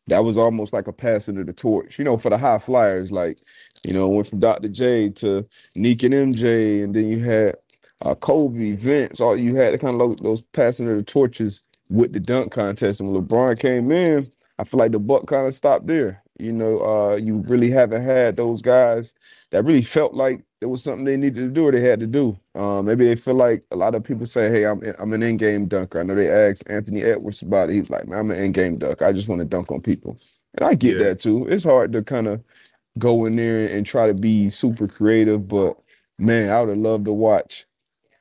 [0.09, 1.99] that was almost like a passing of the torch.
[1.99, 3.39] You know, for the high flyers, like
[3.85, 4.69] you know, went from Dr.
[4.69, 5.45] J to
[5.77, 7.57] Neek and MJ, and then you had
[8.05, 9.21] uh, Kobe, Vince.
[9.21, 13.01] All you had the kind of those passing of the torches with the dunk contest.
[13.01, 14.23] And when LeBron came in,
[14.59, 16.23] I feel like the buck kind of stopped there.
[16.39, 19.15] You know, uh, you really haven't had those guys
[19.51, 22.07] that really felt like it was something they needed to do or they had to
[22.07, 22.39] do.
[22.55, 25.67] Um, maybe they feel like a lot of people say, "Hey, I'm I'm an in-game
[25.67, 27.75] dunker." I know they asked Anthony Edwards about it.
[27.75, 29.05] He's like, "Man, I'm an in-game dunker.
[29.05, 30.17] I just want to dunk on people,"
[30.57, 31.05] and I get yeah.
[31.05, 31.47] that too.
[31.49, 32.43] It's hard to kind of
[32.99, 35.77] go in there and try to be super creative, but
[36.19, 37.65] man, I would have loved to watch,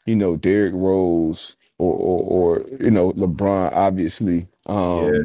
[0.05, 4.47] you know, Derrick Rose or or, or you know LeBron, obviously.
[4.65, 5.21] Um, yeah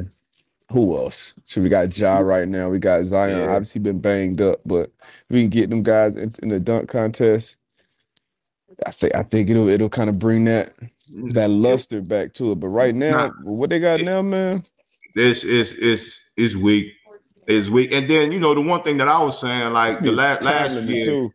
[0.73, 1.35] who else?
[1.47, 2.27] So we got Ja mm-hmm.
[2.27, 2.69] right now.
[2.71, 3.39] We got Zion.
[3.39, 3.51] Yeah.
[3.51, 4.91] Obviously been banged up, but
[5.29, 7.59] we can get them guys in, in the dunk contest.
[8.87, 10.73] I think I think it'll it'll kind of bring that
[11.13, 11.33] mm.
[11.35, 12.57] that luster back to it.
[12.57, 14.63] But right now, nah, what they got it, now, man?
[15.15, 16.93] This is is is weak.
[17.47, 17.93] Is weak.
[17.93, 20.83] And then you know the one thing that I was saying, like the last last
[20.83, 21.33] year, too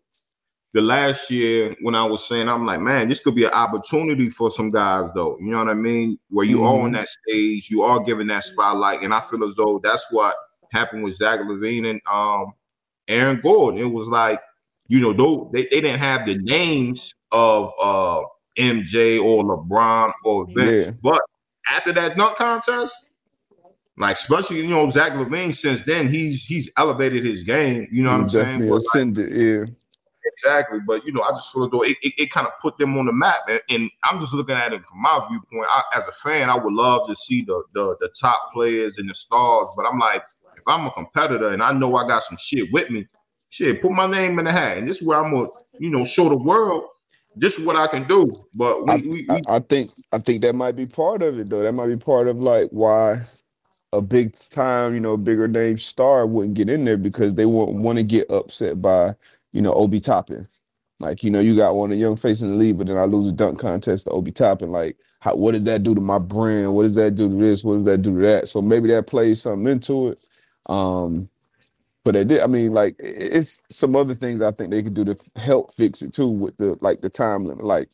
[0.78, 4.30] the last year when I was saying, I'm like, man, this could be an opportunity
[4.30, 5.36] for some guys, though.
[5.40, 6.20] You know what I mean?
[6.30, 6.66] Where you mm-hmm.
[6.66, 6.94] are on mm-hmm.
[6.94, 10.36] that stage, you are given that spotlight, and I feel as though that's what
[10.72, 12.54] happened with Zach LaVine and um,
[13.08, 13.80] Aaron Gordon.
[13.80, 14.40] It was like,
[14.88, 18.22] you know, though they, they didn't have the names of uh,
[18.60, 20.92] MJ or LeBron or Vince, yeah.
[21.02, 21.20] but
[21.72, 22.94] after that dunk contest,
[23.98, 25.56] like especially you know Zach LaVine.
[25.56, 27.88] since then he's he's elevated his game.
[27.92, 28.72] You know what I'm saying?
[28.72, 29.76] Ascended, like, yeah
[30.38, 30.80] exactly.
[30.86, 33.06] But you know, I just feel though it, it, it kind of put them on
[33.06, 35.68] the map, and, and, I'm just looking at it from my viewpoint.
[35.70, 39.10] I, as a fan, I would love to see the, the the top players and
[39.10, 40.24] the stars, but I'm like,
[40.56, 43.06] if I'm a competitor and I know I got some shit with me,
[43.50, 46.06] shit, put my name in the hat, and this is where I'm gonna, you know,
[46.06, 46.86] show the world
[47.40, 48.32] this is what I can do.
[48.56, 51.50] But we, I, we, we, I, think I think that might be part of it
[51.50, 51.60] though.
[51.60, 53.22] That might be part of like why
[53.94, 57.76] a big time, you know, bigger name star wouldn't get in there because they won't
[57.76, 59.16] want to get upset by
[59.58, 60.48] you know, Obi Toppin.
[61.00, 62.98] Like, you know, you got one of the young face in the league, but then
[62.98, 64.72] I lose a dunk contest to Obi Toppin.
[64.72, 66.76] Like, how what does that do to my brand?
[66.76, 67.64] What does that do to this?
[67.64, 68.48] What does that do to that?
[68.50, 70.24] So maybe that plays something into it.
[70.68, 71.28] Um,
[72.04, 72.42] but they did.
[72.42, 76.04] I mean, like it's some other things I think they could do to help fix
[76.04, 77.66] it too with the like the time limit.
[77.66, 77.90] Like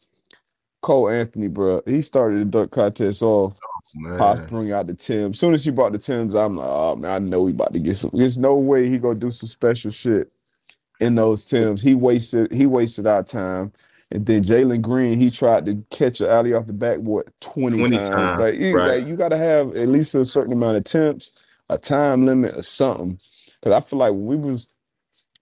[0.81, 3.57] Cole Anthony, bro, he started the dunk contest off.
[4.05, 5.31] Oh, Pops bring out the Tim.
[5.31, 7.71] As soon as he brought the Tims, I'm like, oh man, I know he about
[7.71, 8.11] to get some.
[8.13, 10.32] There's no way he gonna do some special shit
[11.03, 11.81] in those Tims.
[11.81, 13.71] He wasted he wasted our time.
[14.11, 17.95] And then Jalen Green, he tried to catch an alley off the backboard 20, 20
[17.97, 18.09] times.
[18.09, 18.39] times.
[18.39, 18.99] Like, you, right.
[18.99, 21.33] like, you got to have at least a certain amount of attempts,
[21.69, 23.17] a time limit, or something.
[23.59, 24.67] Because I feel like when we was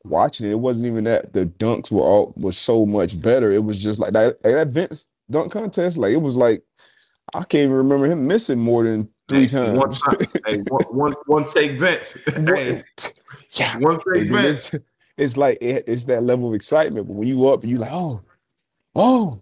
[0.06, 3.52] watching it, it wasn't even that the dunks were all was so much better.
[3.52, 5.97] It was just like that, that Vince dunk contest.
[5.97, 6.63] Like it was like
[7.34, 9.78] I can't even remember him missing more than three hey, times.
[9.78, 10.28] One, time.
[10.45, 12.15] hey, one, one, one take Vince.
[12.36, 12.84] hey,
[13.52, 14.76] yeah, one take Vince
[15.21, 17.07] it's like it, it's that level of excitement.
[17.07, 18.21] But when you up, you like, oh,
[18.95, 19.39] oh,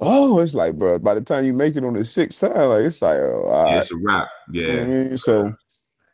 [0.00, 0.98] oh, it's like, bro.
[0.98, 3.78] By the time you make it on the sixth time, like it's like, oh, yeah,
[3.78, 4.28] it's a wrap.
[4.50, 4.62] Yeah.
[4.62, 5.16] You know I mean?
[5.16, 5.54] So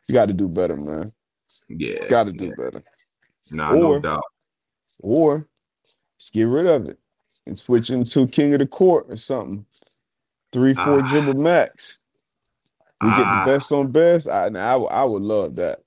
[0.07, 1.11] you got to do better, man.
[1.69, 2.51] Yeah, got to do yeah.
[2.57, 2.83] better.
[3.51, 4.23] Nah, or, no doubt.
[4.99, 5.47] Or
[6.19, 6.99] just get rid of it
[7.47, 9.65] and switch into king of the court or something.
[10.51, 11.09] Three, four ah.
[11.09, 11.97] dribble max.
[13.01, 13.17] We ah.
[13.17, 13.45] get the ah.
[13.45, 14.29] best on best.
[14.29, 15.79] I, I, I would love that.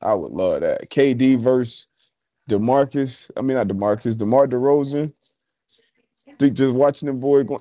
[0.00, 0.90] I would love that.
[0.90, 1.86] KD verse
[2.48, 5.12] Demarcus, I mean not Demarcus, DeMar DeRozan.
[6.38, 7.60] Think Just watching the boy going,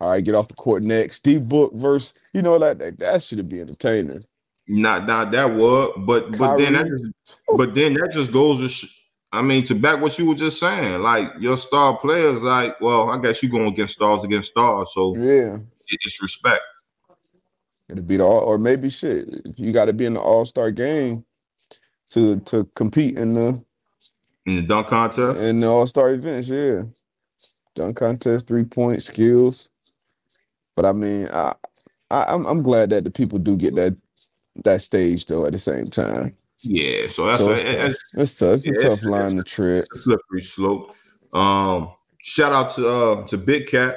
[0.00, 1.16] all right, get off the court next.
[1.16, 4.24] Steve Book versus, you know, like that, that should be entertaining.
[4.68, 6.38] Not not that would, but Kyrie.
[6.38, 8.96] but then that just, but then that just goes to sh-
[9.32, 11.02] I mean to back what you were just saying.
[11.02, 15.16] Like your star players, like, well, I guess you going against stars against stars, so
[15.16, 16.62] yeah, it's respect.
[17.88, 19.28] It'll be the all, or maybe shit.
[19.56, 21.24] You got to be in the All Star game
[22.10, 23.62] to to compete in the
[24.46, 25.38] in the dunk contest?
[25.38, 26.82] In the All Star events, yeah.
[27.74, 29.70] Dunk contest, three point skills.
[30.76, 31.54] But I mean, I,
[32.10, 33.96] I am I'm, I'm glad that the people do get that
[34.64, 36.36] that stage though at the same time.
[36.62, 37.96] Yeah, so that's so it's, a, tough.
[38.14, 38.54] It's, tough.
[38.54, 39.84] It's yeah, a tough it's, line to tread.
[39.94, 40.94] slippery slope.
[41.32, 43.96] Um, shout out to uh to Big Cat,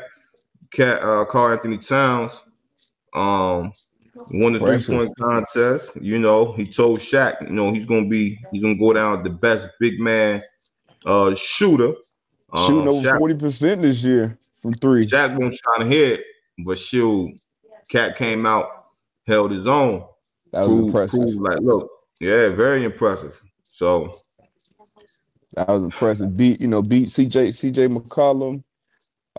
[0.72, 2.42] Cat uh Karl-Anthony Towns.
[3.14, 3.72] Um,
[4.16, 5.92] won the three point contest.
[6.00, 9.30] You know, he told Shaq, you know, he's gonna be he's gonna go down the
[9.30, 10.42] best big man
[11.06, 11.94] uh shooter.
[12.56, 15.06] Shooting um, over forty percent this year from three.
[15.06, 16.24] Shaq won't trying to hit,
[16.60, 17.34] but shoot,
[17.90, 18.68] Cat came out,
[19.28, 20.06] held his own.
[20.52, 21.20] That was proved, impressive.
[21.20, 23.40] Proved like, look, yeah, very impressive.
[23.64, 24.18] So
[25.54, 26.36] that was impressive.
[26.36, 28.64] Beat, you know, beat CJ CJ McCollum,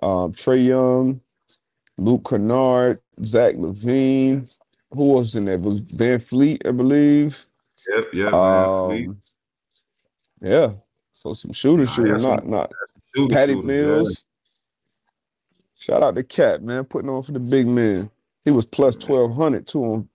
[0.02, 1.20] um, Trae Young,
[1.98, 4.50] Luke Kennard, Zach LaVine.
[4.92, 5.58] Who was in there?
[5.58, 7.46] was VanVleet, I believe.
[7.88, 9.20] Yep, yeah, um,
[10.40, 10.72] Yeah.
[11.12, 12.72] So some shooter nah, shooter, not some, not
[13.14, 14.24] shooter, Patty shooter, Mills.
[14.24, 14.94] Yeah.
[15.78, 18.10] Shout out to Cat, man, putting on for the big man.
[18.44, 20.08] He was plus twelve hundred too on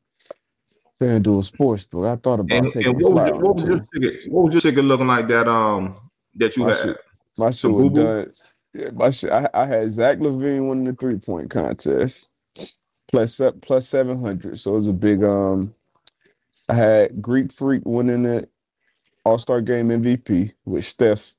[1.00, 2.08] FanDuel Sportsbook.
[2.08, 4.62] I thought about and, taking and what, was, what, was your ticket, what was your
[4.62, 5.96] ticket looking like that um
[6.36, 6.82] that you my had?
[6.82, 6.98] Shit,
[7.38, 8.32] my shit was done.
[8.74, 9.32] Yeah, my shit.
[9.32, 12.30] I, I had Zach LaVine winning the three point contest
[13.12, 14.60] plus plus seven hundred.
[14.60, 15.74] So it was a big um.
[16.70, 18.50] I had Greek Freak winning it
[19.26, 21.36] All Star Game MVP, which Steph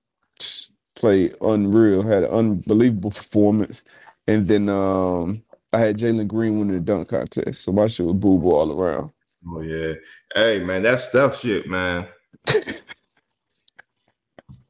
[0.94, 3.84] played unreal, had an unbelievable performance,
[4.26, 7.62] and then um I had Jalen Green winning the dunk contest.
[7.62, 9.10] So my shit was boo boo all around.
[9.48, 9.94] Oh yeah.
[10.34, 12.06] Hey man, that stuff shit, man.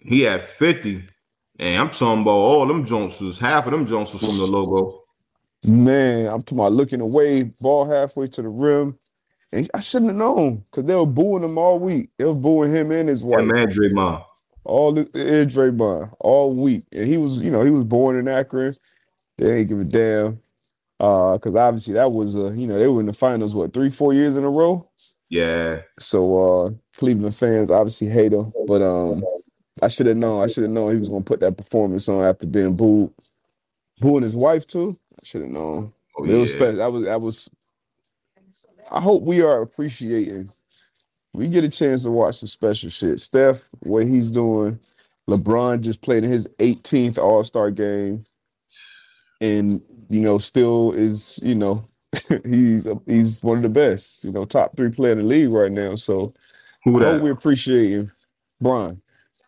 [0.00, 1.02] he had 50.
[1.58, 4.46] And I'm talking about all them Jones was half of them Jones was from the
[4.46, 5.01] logo.
[5.66, 8.98] Man, I'm talking about looking away, ball halfway to the rim.
[9.53, 12.11] And I shouldn't have known because they were booing him all week.
[12.18, 13.40] They were booing him and his wife.
[13.40, 14.25] And man, Draymond.
[14.64, 16.85] All the and Draymond all week.
[16.92, 18.75] And he was, you know, he was born in Akron.
[19.37, 20.40] They ain't give a damn.
[20.98, 23.90] Uh, because obviously that was uh, you know, they were in the finals what three,
[23.90, 24.88] four years in a row.
[25.29, 25.83] Yeah.
[25.98, 29.22] So uh Cleveland fans obviously hate him, but um
[29.83, 30.42] I should have known.
[30.42, 33.12] I should have known he was gonna put that performance on after being booed,
[33.98, 34.98] booing his wife too.
[35.22, 35.92] I should have known.
[36.16, 36.35] Oh, yeah.
[36.35, 36.76] It was special.
[36.76, 37.50] That was that was.
[38.90, 40.50] I hope we are appreciating.
[41.32, 43.18] We get a chance to watch some special shit.
[43.20, 44.78] Steph, what he's doing.
[45.30, 48.22] LeBron just played in his 18th All Star game
[49.42, 51.85] and you know still is you know
[52.44, 55.72] he's he's one of the best you know top three player in the league right
[55.72, 56.32] now so
[56.85, 57.20] who that?
[57.20, 58.12] we appreciate him
[58.61, 59.02] Brian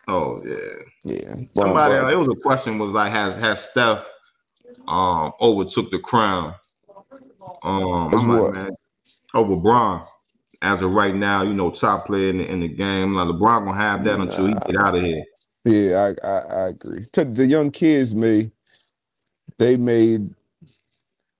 [0.08, 0.56] oh yeah
[1.04, 2.12] yeah Brian, somebody Brian.
[2.12, 4.06] it was a question was like has has Steph
[4.88, 6.54] um overtook the crown
[7.62, 8.72] um like,
[9.34, 10.04] over Bron
[10.62, 13.64] as of right now you know top player in the, in the game like LeBron
[13.64, 14.24] gonna have that nah.
[14.24, 15.24] until he get out of here
[15.64, 18.50] yeah I I, I agree the young kids may
[19.58, 20.18] they may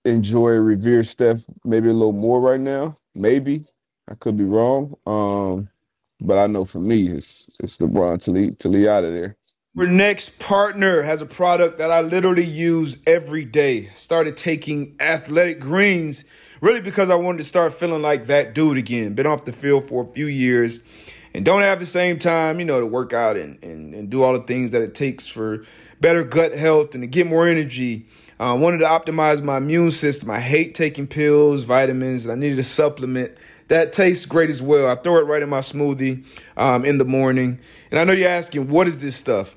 [0.04, 2.96] enjoy revere Steph maybe a little more right now.
[3.14, 3.64] Maybe
[4.08, 4.94] I could be wrong.
[5.06, 5.68] Um,
[6.20, 9.36] but I know for me, it's it's LeBron to lead to lead out of there.
[9.76, 13.90] Our next partner has a product that I literally use every day.
[13.96, 16.24] Started taking athletic greens
[16.60, 19.14] really because I wanted to start feeling like that dude again.
[19.14, 20.78] Been off the field for a few years
[21.34, 24.22] and don't have the same time, you know, to work out and, and, and do
[24.22, 25.64] all the things that it takes for
[26.00, 28.06] better gut health and to get more energy.
[28.38, 30.30] I uh, wanted to optimize my immune system.
[30.30, 34.86] I hate taking pills, vitamins, and I needed a supplement that tastes great as well.
[34.86, 36.24] I throw it right in my smoothie
[36.56, 37.58] um, in the morning.
[37.90, 39.56] And I know you're asking, what is this stuff?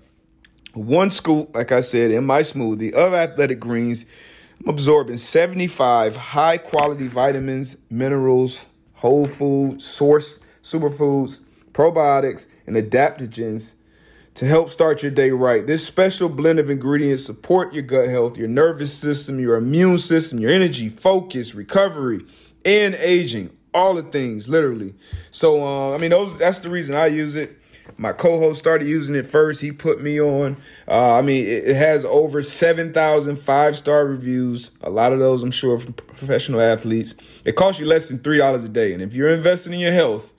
[0.77, 4.05] One scoop, like I said, in my smoothie of athletic greens.
[4.61, 8.59] I'm absorbing 75 high quality vitamins, minerals,
[8.93, 13.73] whole food, source superfoods, probiotics, and adaptogens
[14.35, 15.65] to help start your day right.
[15.65, 20.39] This special blend of ingredients support your gut health, your nervous system, your immune system,
[20.39, 22.25] your energy, focus, recovery,
[22.63, 23.49] and aging.
[23.73, 24.95] All the things, literally.
[25.31, 27.57] So, uh, I mean, those that's the reason I use it.
[27.99, 29.61] My co-host started using it first.
[29.61, 30.57] He put me on.
[30.87, 34.69] Uh, I mean, it, has over 7,000 five-star reviews.
[34.81, 37.15] A lot of those, I'm sure, from professional athletes.
[37.43, 38.93] It costs you less than $3 a day.
[38.93, 40.31] And if you're investing in your health,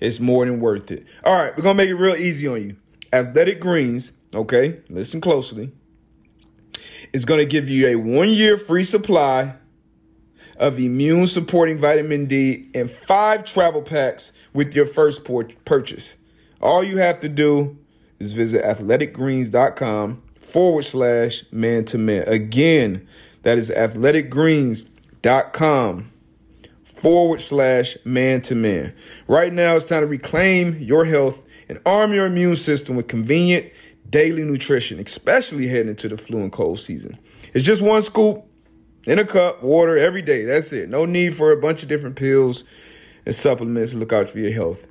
[0.00, 1.06] it's more than worth it.
[1.22, 2.76] All right, we're going to make it real easy on you.
[3.12, 5.70] Athletic Greens, okay, listen closely,
[7.12, 9.54] is going to give you a one year free supply
[10.56, 15.24] of immune supporting vitamin D and five travel packs with your first
[15.64, 16.16] purchase.
[16.64, 17.78] All you have to do
[18.18, 22.24] is visit athleticgreens.com forward slash man to man.
[22.26, 23.06] Again,
[23.42, 26.10] that is athleticgreens.com
[26.84, 28.94] forward slash man to man.
[29.28, 33.70] Right now, it's time to reclaim your health and arm your immune system with convenient
[34.08, 37.18] daily nutrition, especially heading into the flu and cold season.
[37.52, 38.42] It's just one scoop
[39.04, 40.46] in a cup, water every day.
[40.46, 40.88] That's it.
[40.88, 42.64] No need for a bunch of different pills
[43.26, 44.86] and supplements look out for your health.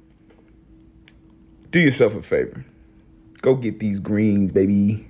[1.74, 2.64] Do yourself a favor.
[3.42, 5.08] Go get these greens, baby.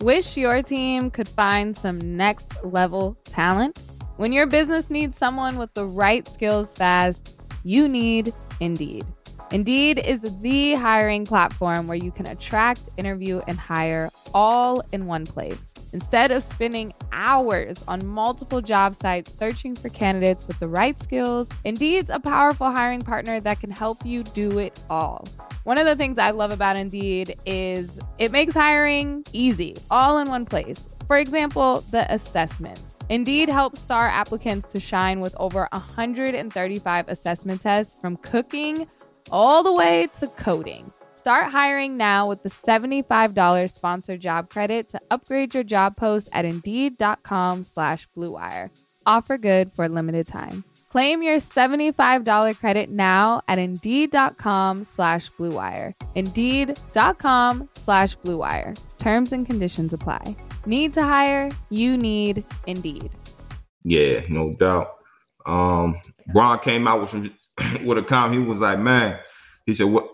[0.00, 3.86] Wish your team could find some next level talent?
[4.16, 9.06] When your business needs someone with the right skills fast, you need Indeed.
[9.52, 15.26] Indeed is the hiring platform where you can attract, interview, and hire all in one
[15.26, 15.74] place.
[15.92, 21.48] Instead of spending hours on multiple job sites searching for candidates with the right skills,
[21.64, 25.26] Indeed's a powerful hiring partner that can help you do it all.
[25.64, 30.28] One of the things I love about Indeed is it makes hiring easy, all in
[30.28, 30.88] one place.
[31.08, 32.96] For example, the assessments.
[33.08, 38.86] Indeed helps star applicants to shine with over 135 assessment tests from cooking
[39.30, 40.92] all the way to coding.
[41.14, 46.46] Start hiring now with the $75 sponsored job credit to upgrade your job post at
[46.46, 48.70] Indeed.com slash BlueWire.
[49.04, 50.64] Offer good for a limited time.
[50.90, 55.92] Claim your $75 credit now at Indeed.com slash BlueWire.
[56.14, 58.80] Indeed.com slash BlueWire.
[58.98, 60.34] Terms and conditions apply.
[60.66, 61.50] Need to hire?
[61.68, 63.10] You need Indeed.
[63.84, 64.96] Yeah, no doubt.
[65.46, 66.00] Um,
[66.32, 67.30] Bron came out with some
[67.84, 68.40] with a comment.
[68.40, 69.18] He was like, "Man,"
[69.66, 70.08] he said, "What?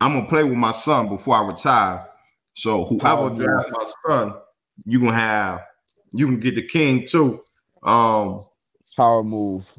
[0.00, 2.06] I'm gonna play with my son before I retire.
[2.54, 4.34] So whoever drafts my son,
[4.84, 5.60] you gonna have,
[6.12, 7.40] you can get the king too.
[7.82, 8.44] Um,
[8.96, 9.72] Power move.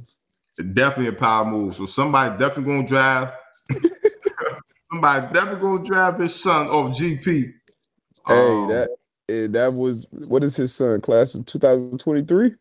[0.74, 1.76] definitely a power move.
[1.76, 3.36] So somebody definitely gonna draft.
[4.92, 7.54] somebody definitely gonna draft his son off GP.
[8.28, 8.90] Hey, Um, that
[9.28, 12.56] eh, that was what is his son class of 2023?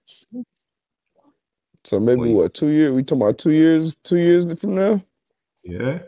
[1.88, 2.34] So maybe Wait.
[2.34, 2.92] what two years?
[2.92, 5.02] We talking about two years, two years from now,
[5.64, 6.00] yeah.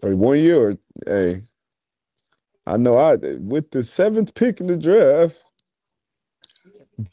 [0.00, 0.68] or one year?
[0.68, 1.40] Or hey,
[2.68, 5.42] I know I with the seventh pick in the draft,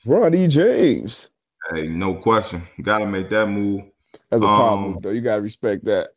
[0.05, 1.31] Bronny James.
[1.73, 2.61] Hey, no question.
[2.83, 3.85] Gotta make that move.
[4.29, 5.09] That's a Um, move, though.
[5.09, 6.09] You gotta respect that.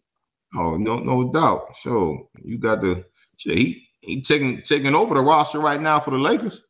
[0.55, 1.75] Oh, no, no doubt.
[1.77, 3.03] So You got the
[3.39, 6.61] he he taking taking over the roster right now for the Lakers.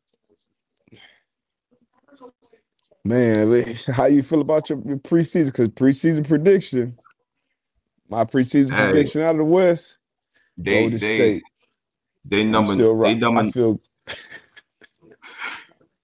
[3.05, 5.47] Man, how you feel about your, your preseason?
[5.53, 6.99] Because preseason prediction,
[8.09, 8.77] my preseason Hey.
[8.77, 9.99] prediction out of the West,
[10.57, 11.43] They Golden they State.
[12.25, 13.81] they I'm number still they number I feel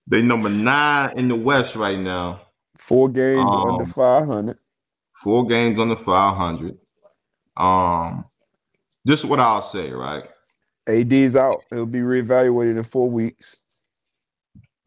[0.08, 2.42] they number nine in the West right now.
[2.78, 4.58] four games under Um, 500.
[5.16, 6.78] Four games under five hundred.
[7.58, 8.26] Um,
[9.06, 10.26] this is what I'll say, right?
[10.88, 11.66] AD's out.
[11.72, 13.58] He'll be reevaluated in four weeks.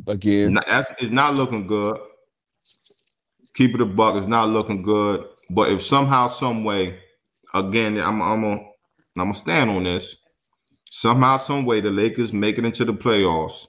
[0.06, 1.98] Again, that's- It's not looking good.
[3.54, 4.16] Keep it a buck.
[4.16, 5.24] It's not looking good.
[5.50, 6.98] But if somehow, some way,
[7.54, 8.60] again, I'm I'm gonna
[9.16, 10.16] I'm gonna stand on this.
[10.90, 13.66] Somehow, some way, the Lakers make it into the playoffs.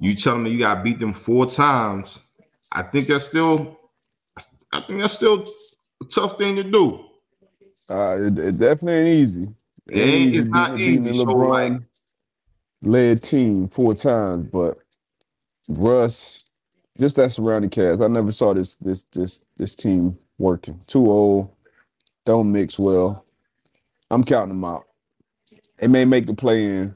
[0.00, 2.18] You telling me you got beat them four times?
[2.72, 3.78] I think that's still,
[4.72, 5.46] I think that's still
[6.02, 7.04] a tough thing to do.
[7.88, 9.48] uh, it, it definitely ain't easy.
[9.88, 11.85] It ain't- it's not easy, so, like- LeBron
[12.82, 14.78] led team four times, but
[15.70, 16.44] Russ,
[16.98, 18.02] just that surrounding cast.
[18.02, 20.80] I never saw this this this this team working.
[20.86, 21.50] Too old,
[22.26, 23.24] don't mix well.
[24.10, 24.84] I'm counting them out.
[25.78, 26.94] They may make the play in,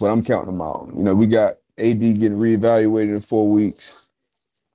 [0.00, 0.90] but I'm counting them out.
[0.96, 4.07] You know, we got AD getting reevaluated in four weeks.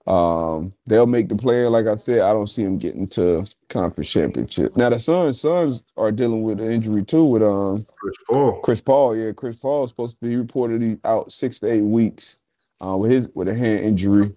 [0.05, 1.65] Um, they'll make the play.
[1.65, 4.75] Like I said, I don't see them getting to conference championship.
[4.75, 8.59] Now the Suns, Suns are dealing with an injury too with um Chris Paul.
[8.61, 9.15] Chris Paul.
[9.15, 12.39] Yeah, Chris Paul is supposed to be reportedly out six to eight weeks
[12.85, 14.33] uh, with his with a hand injury.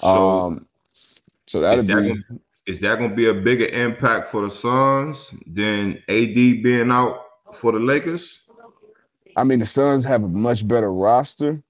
[0.00, 0.66] So um,
[1.46, 4.44] so that'll is that be gonna- is that going to be a bigger impact for
[4.44, 7.20] the Suns than AD being out
[7.54, 8.50] for the Lakers?
[9.36, 11.62] I mean, the Suns have a much better roster.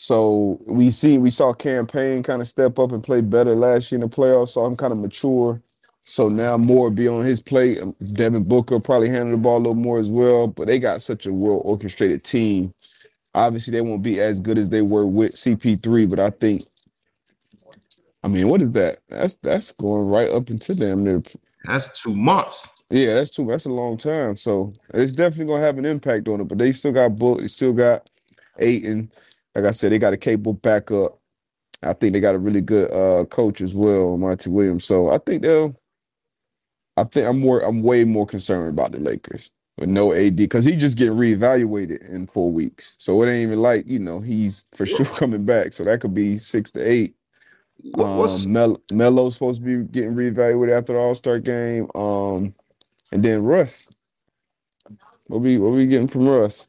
[0.00, 3.92] So we see we saw Cam Payne kind of step up and play better last
[3.92, 4.48] year in the playoffs.
[4.48, 5.60] So I'm kind of mature.
[6.00, 7.82] So now more be on his plate.
[7.82, 10.46] Um, Devin Booker probably handle the ball a little more as well.
[10.46, 12.72] But they got such a well orchestrated team.
[13.34, 16.64] Obviously, they won't be as good as they were with CP3, but I think.
[18.24, 19.00] I mean, what is that?
[19.10, 21.04] That's that's going right up into them.
[21.04, 21.22] Near
[21.64, 22.66] That's two months.
[22.88, 23.44] yeah, that's too.
[23.44, 24.34] That's a long time.
[24.36, 26.44] So it's definitely gonna have an impact on it.
[26.44, 27.42] But they still got Book.
[27.42, 28.08] They still got
[28.58, 29.12] Ayton.
[29.54, 31.18] Like I said, they got a capable backup.
[31.82, 34.84] I think they got a really good uh coach as well, Monty Williams.
[34.84, 35.74] So I think they'll.
[36.96, 37.60] I think I'm more.
[37.60, 42.06] I'm way more concerned about the Lakers with no AD because he just getting reevaluated
[42.08, 42.96] in four weeks.
[42.98, 45.72] So it ain't even like you know he's for sure coming back.
[45.72, 47.14] So that could be six to eight.
[47.94, 51.88] What, what's Um, Mel- Melo's supposed to be getting reevaluated after the All Star game.
[51.94, 52.54] Um,
[53.12, 53.88] and then Russ.
[55.28, 56.68] What we what we getting from Russ?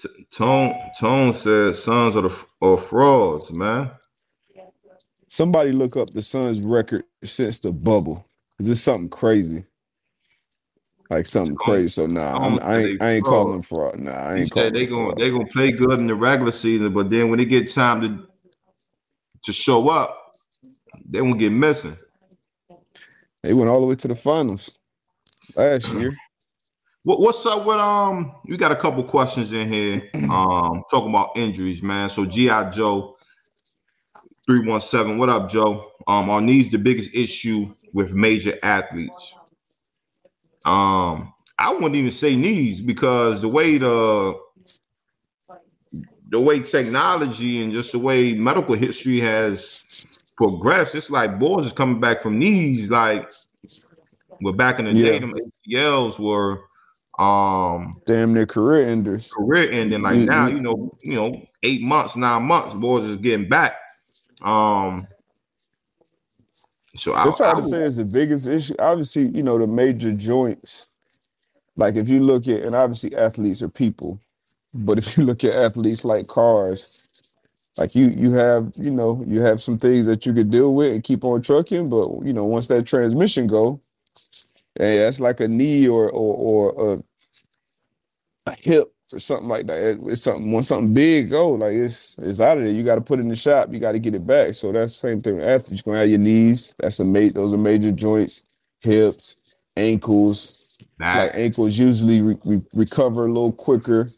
[0.00, 0.74] T- Tone?
[0.98, 3.90] Tone said Suns are the are frauds, man.
[5.28, 8.24] Somebody look up the Suns' record since the bubble.
[8.58, 9.64] Is this something crazy?
[11.10, 11.88] Like something Tone- crazy.
[11.88, 13.32] So nah, I'm, I ain't I ain't fraud.
[13.34, 13.98] calling them fraud.
[13.98, 15.18] Nah, I He ain't calling they gonna fraud.
[15.18, 18.28] they gonna play good in the regular season, but then when it get time to
[19.44, 20.34] to show up,
[21.08, 21.96] they won't get missing.
[23.42, 24.76] They went all the way to the finals
[25.54, 26.16] last year.
[27.04, 28.34] What, what's up with um?
[28.46, 30.10] We got a couple questions in here.
[30.28, 32.10] Um, talking about injuries, man.
[32.10, 33.16] So GI Joe,
[34.44, 35.16] three one seven.
[35.16, 35.90] What up, Joe?
[36.06, 39.34] Um, are knees the biggest issue with major athletes?
[40.66, 44.38] Um, I wouldn't even say knees because the way the
[46.28, 49.82] the way technology and just the way medical history has
[50.36, 52.90] progressed, it's like boys is coming back from knees.
[52.90, 53.30] Like,
[54.42, 55.12] well, back in the Yeah.
[55.12, 55.32] day, them
[55.66, 56.67] ACLs were
[57.18, 59.30] um Damn near career enders.
[59.30, 60.02] career ending.
[60.02, 60.26] Like Mhm.
[60.26, 63.76] now, you know, you know, eight months, nine months, boys is getting back.
[64.42, 65.06] Um,
[66.96, 68.74] so I, It's hard I to say it's the biggest issue.
[68.78, 70.86] Obviously, you know, the major joints.
[71.76, 74.20] Like if you look at, and obviously athletes are people,
[74.74, 77.08] but if you look at athletes like cars,
[77.76, 80.92] like you you have, you know, you have some things that you could deal with
[80.92, 83.80] and keep on trucking, but you know, once that transmission go,
[84.76, 87.04] hey, that's like a knee or or or
[88.56, 89.78] hip or something like that.
[89.78, 92.72] It- It's something when something big go, like it's it's out of there.
[92.72, 93.72] You got to put it in the shop.
[93.72, 94.54] You got to get it back.
[94.54, 95.82] So that's the same thing with athletes.
[95.86, 96.74] You're gonna have your knees.
[96.78, 97.34] That's a mate.
[97.34, 98.42] Those are major joints,
[98.80, 100.78] hips, ankles.
[100.98, 101.16] back.
[101.16, 104.08] Like ankles usually re- re- recover a little quicker.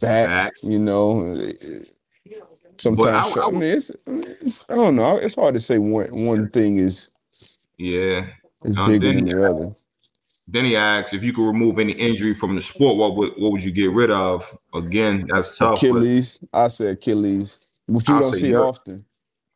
[0.00, 0.52] Back, Back.
[0.62, 1.36] you know.
[2.78, 5.16] Sometimes I- I I, mean, it's, it's I don't know.
[5.16, 7.10] It's hard to say one one thing is
[7.78, 8.26] yeah.
[8.64, 9.72] it's Um, bigger than the other.
[10.50, 13.52] Then he asks if you could remove any injury from the sport, what would what
[13.52, 14.44] would you get rid of?
[14.74, 15.76] Again, that's tough.
[15.76, 18.64] Achilles, I say Achilles, which you I'll don't see nerve.
[18.64, 19.04] often.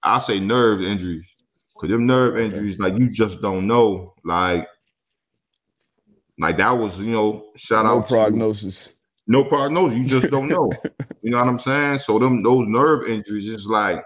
[0.03, 1.25] I say nerve injuries.
[1.79, 4.15] Cause them nerve injuries, like you just don't know.
[4.25, 4.69] Like,
[6.39, 8.97] like that was, you know, shout No out to- prognosis.
[9.27, 9.99] no prognosis.
[9.99, 10.71] You just don't know.
[11.23, 11.99] you know what I'm saying?
[11.99, 14.05] So them those nerve injuries is like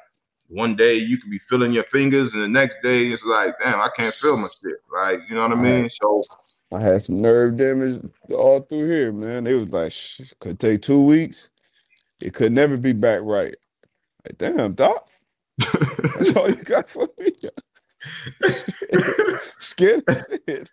[0.48, 3.80] one day you could be feeling your fingers, and the next day it's like, damn,
[3.80, 4.76] I can't feel my shit.
[4.90, 5.18] Right?
[5.28, 5.88] You know what I mean?
[5.90, 6.22] So
[6.72, 8.00] I had some nerve damage
[8.34, 9.46] all through here, man.
[9.46, 11.50] It was like sh- could take two weeks.
[12.20, 13.54] It could never be back right.
[14.24, 15.08] Like, damn, doc,
[15.58, 17.32] that's all you got for me.
[19.60, 20.02] Scared.
[20.08, 20.70] of it.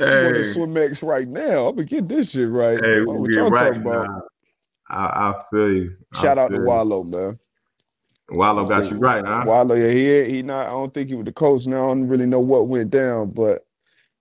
[0.00, 1.68] I'm on the hey, Swimex right now.
[1.68, 2.78] I'm gonna get this shit right.
[2.82, 4.24] hey, What we y'all right talking about?
[4.90, 5.96] I, I feel you.
[6.14, 6.68] I Shout out to feel you.
[6.68, 7.38] Wallow, man.
[8.30, 9.44] Wallow got you right, huh?
[9.46, 10.66] Wallow, yeah, he he not.
[10.66, 11.66] I don't think he was the coach.
[11.66, 13.62] Now I don't really know what went down, but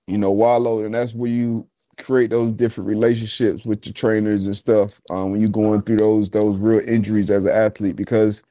[0.07, 1.67] you know Wallow, and that's where you
[1.99, 5.01] create those different relationships with your trainers and stuff.
[5.11, 8.43] Um, when you're going through those those real injuries as an athlete, because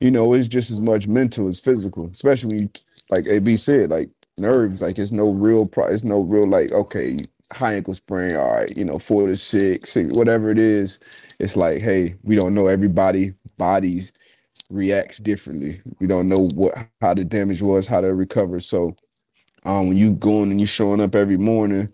[0.00, 2.70] you know it's just as much mental as physical, especially when you
[3.10, 4.82] like AB said, like nerves.
[4.82, 7.18] Like it's no real, pro- it's no real like okay,
[7.52, 8.36] high ankle sprain.
[8.36, 11.00] All right, you know four to six, six, whatever it is.
[11.40, 14.12] It's like hey, we don't know everybody bodies
[14.70, 15.80] reacts differently.
[16.00, 18.60] We don't know what how the damage was, how to recover.
[18.60, 18.96] So
[19.64, 21.88] um when you going and you showing up every morning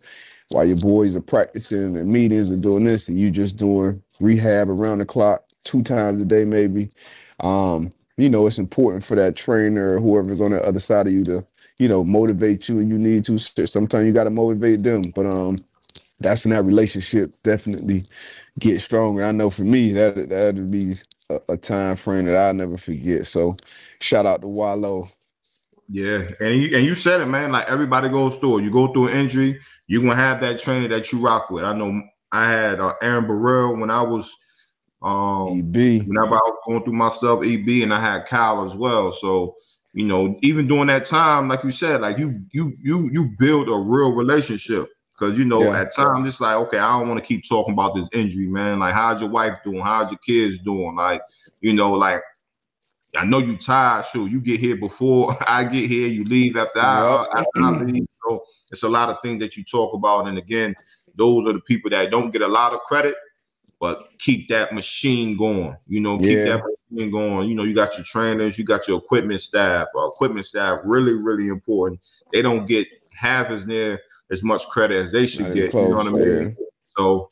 [0.50, 4.70] while your boys are practicing and meetings and doing this and you just doing rehab
[4.70, 6.90] around the clock two times a day maybe.
[7.40, 11.12] Um, you know, it's important for that trainer or whoever's on the other side of
[11.12, 11.46] you to,
[11.78, 13.38] you know, motivate you and you need to.
[13.38, 15.02] Sometimes you got to motivate them.
[15.14, 15.58] But um
[16.20, 18.04] that's when that relationship definitely
[18.58, 19.24] get stronger.
[19.24, 20.96] I know for me that that'd be
[21.30, 23.26] a, a time frame that I'll never forget.
[23.26, 23.56] So
[24.00, 25.10] shout out to Wallow.
[25.88, 27.52] Yeah, and you and you said it, man.
[27.52, 28.62] Like everybody goes through it.
[28.64, 31.64] You go through an injury, you're gonna have that trainer that you rock with.
[31.64, 34.34] I know I had uh, Aaron Burrell when I was
[35.02, 36.06] um EB.
[36.06, 39.12] whenever I was going through my stuff, EB, and I had Kyle as well.
[39.12, 39.54] So
[39.92, 43.68] you know, even during that time, like you said, like you you you you build
[43.68, 45.80] a real relationship because you know Yeah.
[45.80, 48.78] at times it's like, okay, I don't want to keep talking about this injury, man.
[48.78, 49.80] Like, how's your wife doing?
[49.80, 50.94] How's your kids doing?
[50.94, 51.20] Like,
[51.60, 52.22] you know, like.
[53.16, 54.06] I know you tired.
[54.06, 56.08] Sure, you get here before I get here.
[56.08, 57.28] You leave after I, Yep.
[57.36, 58.06] after I leave.
[58.26, 60.28] So it's a lot of things that you talk about.
[60.28, 60.74] And again,
[61.16, 63.14] those are the people that don't get a lot of credit,
[63.80, 65.76] but keep that machine going.
[65.86, 66.56] You know, keep Yeah.
[66.56, 67.48] that machine going.
[67.48, 69.88] You know, you got your trainers, you got your equipment staff.
[69.96, 72.00] Uh, equipment staff really, really important.
[72.32, 74.00] They don't get half as near
[74.30, 75.74] as much credit as they should Not get.
[75.74, 76.56] even you know what I close, mean?
[76.96, 77.30] So,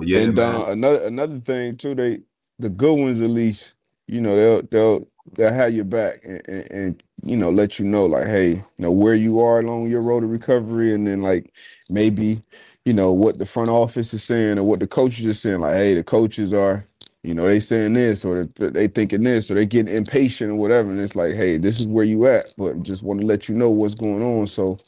[0.00, 2.20] yeah, and uh, another another thing too, they
[2.58, 3.74] the good ones at least,
[4.08, 7.84] you know, they'll they'll they'll have your back and, and, and you know let you
[7.84, 11.22] know like, hey, you know where you are along your road to recovery, and then
[11.22, 11.52] like
[11.90, 12.40] maybe
[12.84, 15.60] you know what the front office is saying or what the coaches are saying.
[15.60, 16.82] Like, hey, the coaches are,
[17.22, 20.56] you know, they saying this or they they thinking this or they getting impatient or
[20.56, 23.48] whatever, and it's like, hey, this is where you at, but just want to let
[23.48, 24.46] you know what's going on.
[24.46, 24.78] So,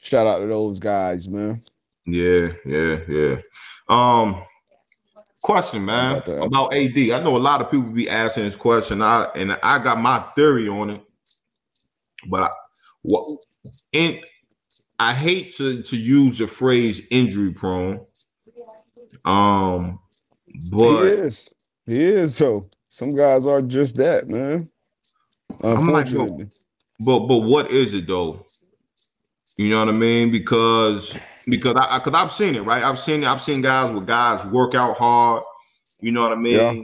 [0.00, 1.62] shout out to those guys, man.
[2.06, 3.36] Yeah, yeah, yeah.
[3.88, 4.42] Um,
[5.42, 6.96] question, man, About about AD.
[6.96, 9.02] I know a lot of people be asking this question.
[9.02, 11.02] I and I got my theory on it.
[12.28, 12.50] But I,
[13.02, 13.44] what
[13.92, 14.20] in
[14.98, 18.06] I hate to to use the phrase injury prone.
[19.24, 19.98] Um,
[20.70, 21.50] but he is.
[21.86, 22.36] He is.
[22.36, 24.68] So some guys are just that, man.
[25.62, 26.44] Unfortunately.
[26.44, 26.52] Like,
[27.00, 28.46] but but what is it though?
[29.56, 30.30] You know what I mean?
[30.30, 31.16] Because
[31.46, 32.82] because I because I've seen it, right?
[32.82, 33.26] I've seen it.
[33.26, 35.42] I've seen guys with guys work out hard.
[36.00, 36.54] You know what I mean?
[36.54, 36.82] Yeah.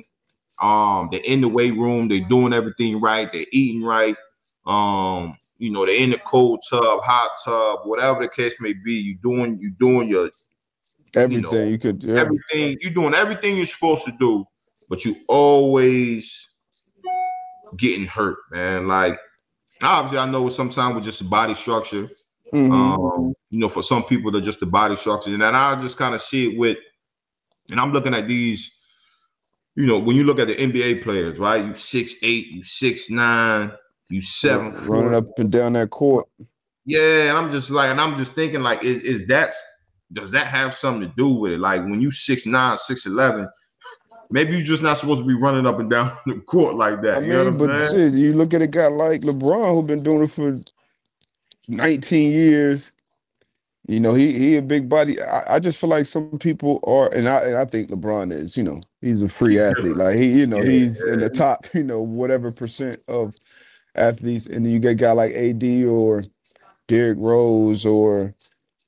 [0.61, 4.17] Um, they're in the weight room, they're doing everything right, they're eating right.
[4.67, 8.95] Um, you know, they're in the cold tub, hot tub, whatever the case may be.
[8.95, 10.31] You doing you doing your
[11.15, 12.17] everything you, know, you could yeah.
[12.17, 14.45] everything you're doing everything you're supposed to do,
[14.89, 16.49] but you always
[17.77, 18.89] getting hurt, man.
[18.89, 19.19] Like
[19.83, 22.09] obviously, I know sometimes with just body structure.
[22.53, 22.73] Mm-hmm.
[22.73, 25.97] Um, you know, for some people, they're just the body structure, and then I just
[25.97, 26.79] kind of see it with,
[27.71, 28.75] and I'm looking at these.
[29.75, 31.65] You know, when you look at the NBA players, right?
[31.65, 33.71] You six eight, you six nine,
[34.09, 36.27] you seven running up and down that court.
[36.85, 39.53] Yeah, and I'm just like, and I'm just thinking, like, is, is that
[40.13, 41.61] does that have something to do with it?
[41.61, 43.49] Like when you six nine, six eleven,
[44.31, 47.19] maybe you're just not supposed to be running up and down the court like that.
[47.19, 50.03] I mean, you know but shit, you look at a guy like LeBron who's been
[50.03, 50.57] doing it for
[51.69, 52.93] 19 years.
[53.87, 55.21] You know, he he a big body.
[55.23, 58.55] I, I just feel like some people are, and I and I think LeBron is.
[58.55, 59.97] You know, he's a free athlete.
[59.97, 61.67] Like he, you know, he's in the top.
[61.75, 63.35] You know, whatever percent of
[63.95, 66.23] athletes, and then you get a guy like AD or
[66.87, 68.35] Derrick Rose or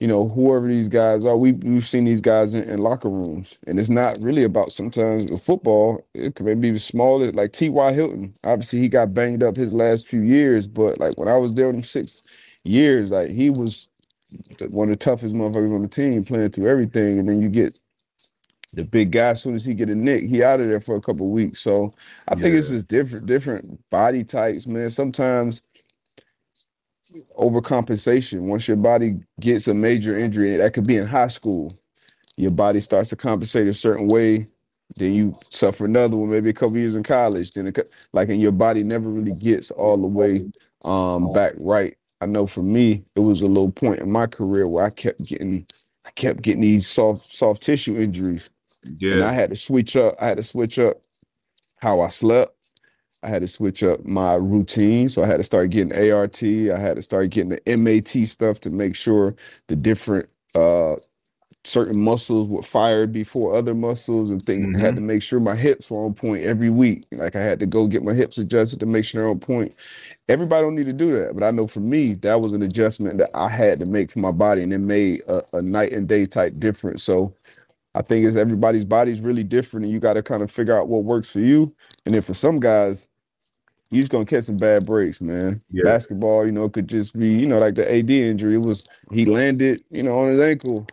[0.01, 1.37] you know whoever these guys are.
[1.37, 5.31] We we've seen these guys in, in locker rooms, and it's not really about sometimes
[5.43, 6.05] football.
[6.12, 7.93] It could maybe be smaller, like T.Y.
[7.95, 8.35] Hilton.
[8.45, 11.68] Obviously, he got banged up his last few years, but like when I was there
[11.68, 12.22] with him six
[12.64, 13.88] years, like he was
[14.68, 17.78] one of the toughest motherfuckers on the team, playing through everything, and then you get
[18.72, 20.96] the big guy, as soon as he get a nick, he out of there for
[20.96, 21.61] a couple weeks.
[21.61, 21.92] So
[22.28, 24.88] I think it's just different, different body types, man.
[24.90, 25.62] Sometimes
[27.38, 28.42] overcompensation.
[28.42, 31.70] Once your body gets a major injury, that could be in high school,
[32.36, 34.46] your body starts to compensate a certain way.
[34.96, 37.52] Then you suffer another one, maybe a couple years in college.
[37.52, 40.50] Then, it, like, and your body never really gets all the way
[40.84, 41.96] um, back right.
[42.20, 45.22] I know for me, it was a little point in my career where I kept
[45.22, 45.66] getting,
[46.04, 48.50] I kept getting these soft, soft tissue injuries
[48.98, 49.14] yeah.
[49.14, 50.16] And I had to switch up.
[50.20, 51.02] I had to switch up
[51.78, 52.56] how I slept.
[53.22, 55.08] I had to switch up my routine.
[55.08, 56.42] So I had to start getting ART.
[56.42, 59.34] I had to start getting the MAT stuff to make sure
[59.68, 60.96] the different uh
[61.64, 64.66] certain muscles were fired before other muscles and things.
[64.66, 64.76] Mm-hmm.
[64.76, 67.04] I had to make sure my hips were on point every week.
[67.12, 69.74] Like I had to go get my hips adjusted to make sure they're on point.
[70.28, 73.18] Everybody don't need to do that, but I know for me that was an adjustment
[73.18, 76.08] that I had to make for my body, and it made a, a night and
[76.08, 77.02] day type difference.
[77.02, 77.34] So
[77.94, 80.88] I think it's everybody's body's really different, and you got to kind of figure out
[80.88, 81.74] what works for you.
[82.06, 83.08] And then for some guys,
[83.90, 85.61] you just gonna catch some bad breaks, man.
[85.68, 85.82] Yeah.
[85.82, 88.54] Basketball, you know, it could just be, you know, like the AD injury.
[88.54, 90.86] It was he landed, you know, on his ankle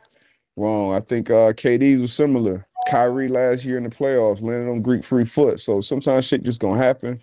[0.58, 0.94] wrong.
[0.94, 2.68] I think uh KD was similar.
[2.90, 5.60] Kyrie last year in the playoffs landed on Greek Freak foot.
[5.60, 7.20] So sometimes shit just gonna happen,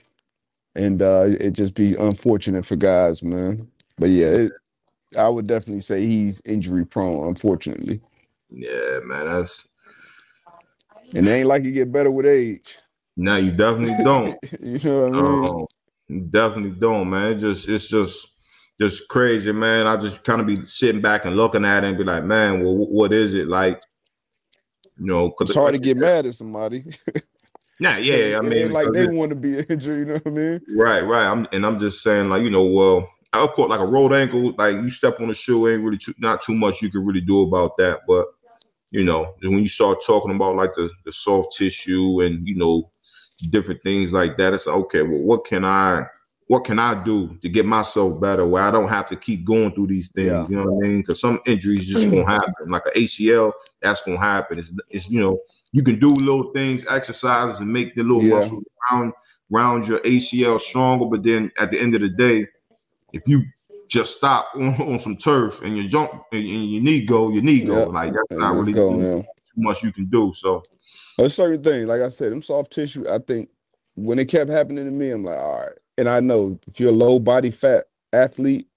[0.74, 3.68] and uh it just be unfortunate for guys, man.
[3.99, 4.53] But yeah, it,
[5.16, 8.01] I would definitely say he's injury prone, unfortunately.
[8.51, 9.66] Yeah, man, that's
[11.14, 12.78] and it ain't like you get better with age.
[13.16, 14.39] No, you definitely don't.
[14.61, 15.68] you know what I mean?
[16.11, 17.32] Um, definitely don't, man.
[17.32, 18.34] It just it's just
[18.81, 19.87] just crazy, man.
[19.87, 22.62] I just kind of be sitting back and looking at it and be like, man,
[22.62, 23.83] well, what is it like?
[24.99, 26.85] You know, cause it's hard to get mad at somebody.
[27.81, 28.39] yeah, yeah.
[28.39, 30.61] I mean, like they want to be injured, you know what I mean?
[30.77, 31.27] Right, right.
[31.27, 34.55] I'm and I'm just saying, like, you know, well, of course, like a rolled ankle,
[34.59, 37.20] like you step on a shoe, ain't really too, not too much you can really
[37.20, 38.01] do about that.
[38.07, 38.27] But
[38.91, 42.91] you know, when you start talking about like the, the soft tissue and you know
[43.51, 45.03] different things like that, it's okay.
[45.03, 46.07] Well, what can I
[46.49, 49.72] what can I do to get myself better where I don't have to keep going
[49.72, 50.28] through these things?
[50.28, 50.47] Yeah.
[50.49, 50.99] You know what I mean?
[50.99, 52.68] Because some injuries just gonna happen.
[52.68, 54.59] Like an ACL, that's gonna happen.
[54.59, 55.40] It's, it's you know
[55.72, 58.36] you can do little things, exercises, and make the little yeah.
[58.36, 59.12] muscle around
[59.53, 61.07] around your ACL stronger.
[61.07, 62.47] But then at the end of the day,
[63.12, 63.42] if you
[63.88, 67.42] just stop on, on some turf and you jump and, and your knee go, your
[67.42, 67.80] knee go.
[67.80, 67.88] Yep.
[67.88, 68.92] Like that's not really go,
[69.22, 69.24] too
[69.57, 70.32] much you can do.
[70.34, 70.62] So
[71.18, 73.09] a certain thing, like I said, them soft tissue.
[73.09, 73.49] I think
[73.95, 75.72] when it kept happening to me, I'm like, all right.
[75.97, 78.68] And I know if you're a low body fat athlete,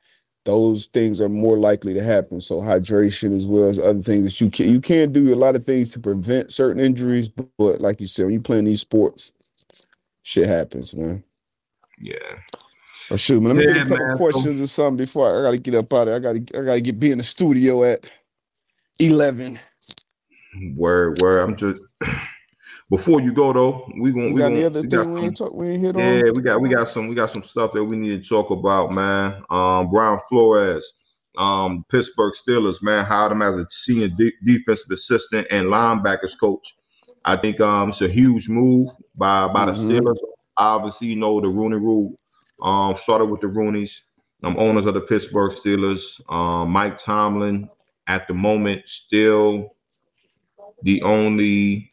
[0.45, 2.39] those things are more likely to happen.
[2.39, 5.55] So hydration as well as other things that you can you can do a lot
[5.55, 9.33] of things to prevent certain injuries, but, like you said, when you playing these sports,
[10.23, 11.23] shit happens, man.
[11.99, 12.15] Yeah.
[13.11, 13.57] Oh shoot, man.
[13.57, 14.17] Let me yeah, get a couple man.
[14.17, 16.15] questions or something before I, I, gotta get up out of there.
[16.15, 18.09] I gotta I gotta get be in the studio at
[18.99, 19.59] eleven.
[20.75, 21.81] Where where I'm just
[22.89, 25.21] before you go though, we gonna We we got gonna, the other we thing we
[25.21, 26.03] ain't talk, we ain't hit on.
[26.03, 28.49] yeah, we got we got some we got some stuff that we need to talk
[28.49, 29.43] about, man.
[29.49, 30.93] Um, Brian Flores,
[31.37, 36.75] um, Pittsburgh Steelers, man, hired him as a senior de- defensive assistant and linebackers coach.
[37.25, 39.99] I think um it's a huge move by by the Mhm.
[39.99, 40.17] Steelers.
[40.57, 42.15] Obviously, you know the Rooney Rule
[42.61, 44.01] um started with the Roonies,
[44.43, 46.21] um, owners of the Pittsburgh Steelers.
[46.31, 47.69] Um, Mike Tomlin
[48.07, 49.75] at the moment still
[50.83, 51.91] the only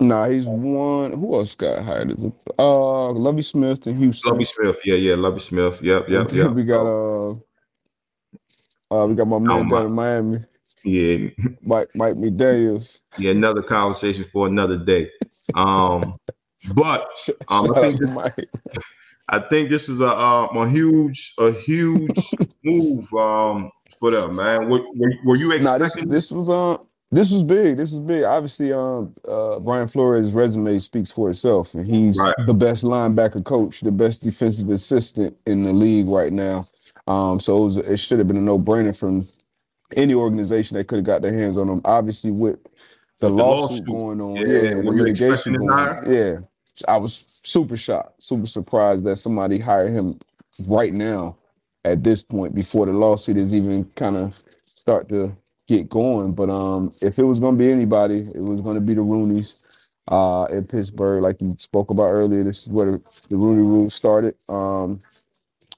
[0.00, 1.12] Nah, he's one.
[1.12, 2.18] Who else got hired?
[2.58, 4.32] Uh, Lovie Smith in Houston.
[4.32, 4.80] Lovie Smith.
[4.84, 5.80] Yeah, yeah, Lovie Smith.
[5.82, 6.50] Yep, yep, yep.
[6.52, 7.30] We got uh,
[8.90, 10.38] uh, we got my man Oh, down in Miami,
[10.84, 11.28] yeah,
[11.62, 13.00] Mike Mike McDaniel's.
[13.18, 15.10] yeah, another conversation for another day.
[15.54, 16.16] Um,
[16.74, 17.08] but
[17.48, 18.10] Um, I think this-
[19.28, 24.68] I think this is a um, a huge a huge move um for them, man.
[24.68, 26.08] Were, were, were you Nah, this expecting?
[26.10, 26.76] this was uh
[27.10, 27.76] this was big.
[27.76, 28.24] This was big.
[28.24, 32.34] Obviously, um, uh, Brian Flores' resume speaks for itself, and he's Right.
[32.46, 36.64] the best linebacker coach, the best defensive assistant in the league right now.
[37.06, 39.22] Um, so it, was, it should have been a no brainer from
[39.96, 41.80] any organization that could have got their hands on him.
[41.84, 42.62] Obviously, with
[43.20, 43.86] the, the lawsuit, lawsuit.
[43.86, 46.12] going on, Yeah, yeah, the litigation going, on.
[46.12, 46.38] yeah.
[46.88, 50.18] I was super shocked, super surprised that somebody hired him
[50.66, 51.36] right now
[51.84, 55.36] at this point before the lawsuit is even kind of start to
[55.66, 56.32] get going.
[56.32, 59.00] But um, if it was going to be anybody, it was going to be the
[59.00, 59.60] Roonies
[60.08, 62.42] uh, in Pittsburgh, like you spoke about earlier.
[62.42, 64.34] This is where the, the Rooney Rule started.
[64.48, 65.00] Um,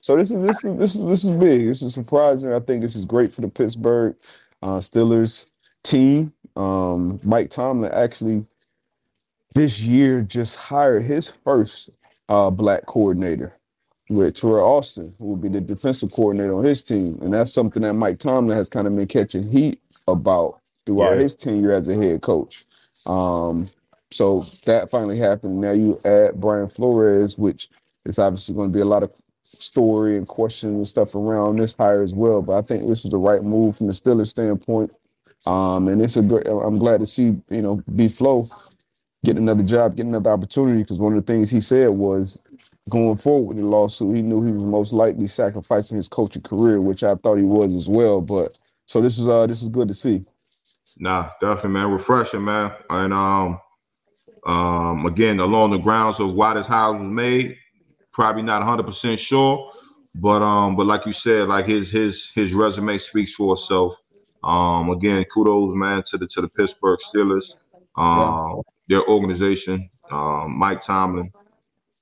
[0.01, 1.66] so this is this is this is this is big.
[1.66, 2.53] This is surprising.
[2.53, 4.16] I think this is great for the Pittsburgh
[4.62, 6.32] uh, Steelers team.
[6.55, 8.47] Um, Mike Tomlin actually
[9.55, 11.91] this year just hired his first
[12.28, 13.57] uh, black coordinator
[14.09, 17.18] with Teryl Austin, who will be the defensive coordinator on his team.
[17.22, 21.22] And that's something that Mike Tomlin has kind of been catching heat about throughout Yeah.
[21.22, 22.64] his tenure as a head coach.
[23.07, 23.66] Um,
[24.12, 25.57] so that finally happened.
[25.57, 27.68] Now you add Brian Flores, which
[28.04, 29.11] is obviously going to be a lot of
[29.42, 32.42] story and questions and stuff around this hire as well.
[32.42, 34.92] But I think this is the right move from the Steelers standpoint.
[35.46, 38.44] Um, and it's a great, I'm glad to see, you know, B Flow
[39.24, 40.82] get another job, get another opportunity.
[40.82, 42.38] Because one of the things he said was
[42.91, 46.80] going forward with the lawsuit, he knew he was most likely sacrificing his coaching career,
[46.80, 48.20] which I thought he was as well.
[48.20, 48.57] But
[48.87, 50.24] so this is uh this is good to see.
[50.99, 51.91] Nah, definitely, man.
[51.91, 52.72] Refreshing, man.
[52.89, 53.61] And um,
[54.47, 57.57] um, again, along the grounds of why this house was made,
[58.12, 59.72] probably not 100 percent sure,
[60.14, 63.97] but um, but like you said, like his his his resume speaks for itself.
[64.45, 67.57] Um, again, kudos, man, to the to the Pittsburgh Steelers,
[67.97, 71.32] um, their organization, um, Mike Tomlin,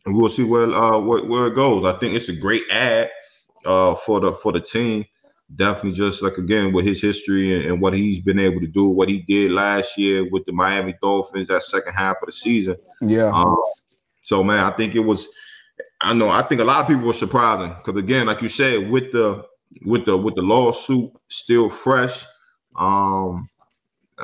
[0.07, 1.85] and we'll see where uh where, where it goes.
[1.85, 3.11] I think it's a great ad
[3.65, 5.05] uh for the for the team
[5.57, 8.87] definitely just like again with his history and, and what he's been able to do,
[8.87, 12.77] what he did last year with the Miami Dolphins that second half of the season.
[13.01, 13.31] Yeah.
[13.31, 13.57] Um,
[14.23, 15.29] so man, I think it was.
[16.01, 16.29] I know.
[16.29, 19.45] I think a lot of people were surprising because again, like you said, with the
[19.85, 22.25] with the with the lawsuit still fresh,
[22.77, 23.49] um,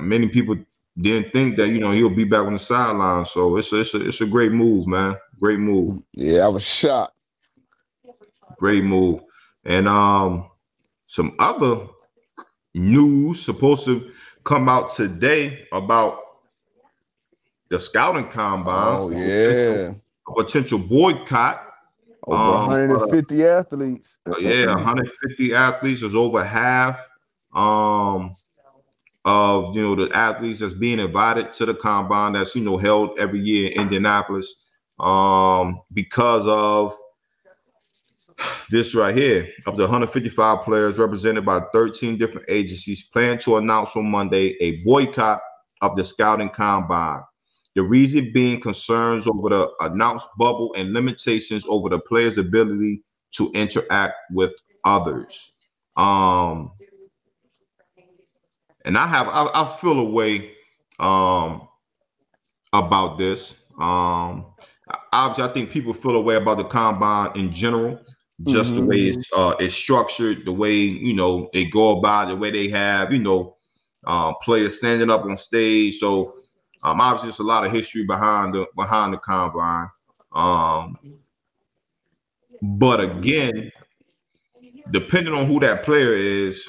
[0.00, 0.56] many people
[1.00, 3.24] didn't think that you know he'll be back on the sideline.
[3.24, 5.16] So it's a, it's a it's a great move, man.
[5.40, 6.02] Great move.
[6.12, 7.14] Yeah, I was shocked.
[8.58, 9.20] Great move.
[9.64, 10.50] And um
[11.06, 11.86] some other
[12.74, 14.10] news supposed to
[14.44, 16.18] come out today about
[17.68, 18.96] the scouting combine.
[18.96, 19.92] Oh yeah.
[20.28, 21.66] A potential boycott.
[22.26, 24.18] Over Um, 150 athletes.
[24.26, 26.98] Uh, yeah, 150 athletes is over half
[27.54, 28.32] um
[29.24, 33.18] of you know the athletes that's being invited to the combine that's you know held
[33.18, 34.54] every year in Indianapolis
[34.98, 36.94] um because of
[38.70, 43.94] this right here of the 155 players represented by 13 different agencies plan to announce
[43.96, 45.40] on Monday a boycott
[45.80, 47.22] of the scouting combine.
[47.74, 53.02] The reason being concerns over the announced bubble and limitations over the players' ability
[53.32, 54.52] to interact with
[54.84, 55.52] others.
[55.96, 56.72] Um,
[58.84, 60.52] and I have I, I feel a way
[60.98, 61.68] um
[62.72, 63.54] about this.
[63.80, 64.46] Um,
[65.12, 68.00] obviously, I think people feel a way about the combine in general,
[68.44, 68.90] just the Mhm.
[68.90, 72.68] way it's uh it's structured, the way you know they go about, the way they
[72.68, 73.56] have you know
[74.06, 75.98] uh, players standing up on stage.
[75.98, 76.34] So
[76.82, 79.88] um, obviously, there's a lot of history behind the behind the combine.
[80.32, 80.98] Um,
[82.62, 83.70] but again,
[84.90, 86.68] depending on who that player is,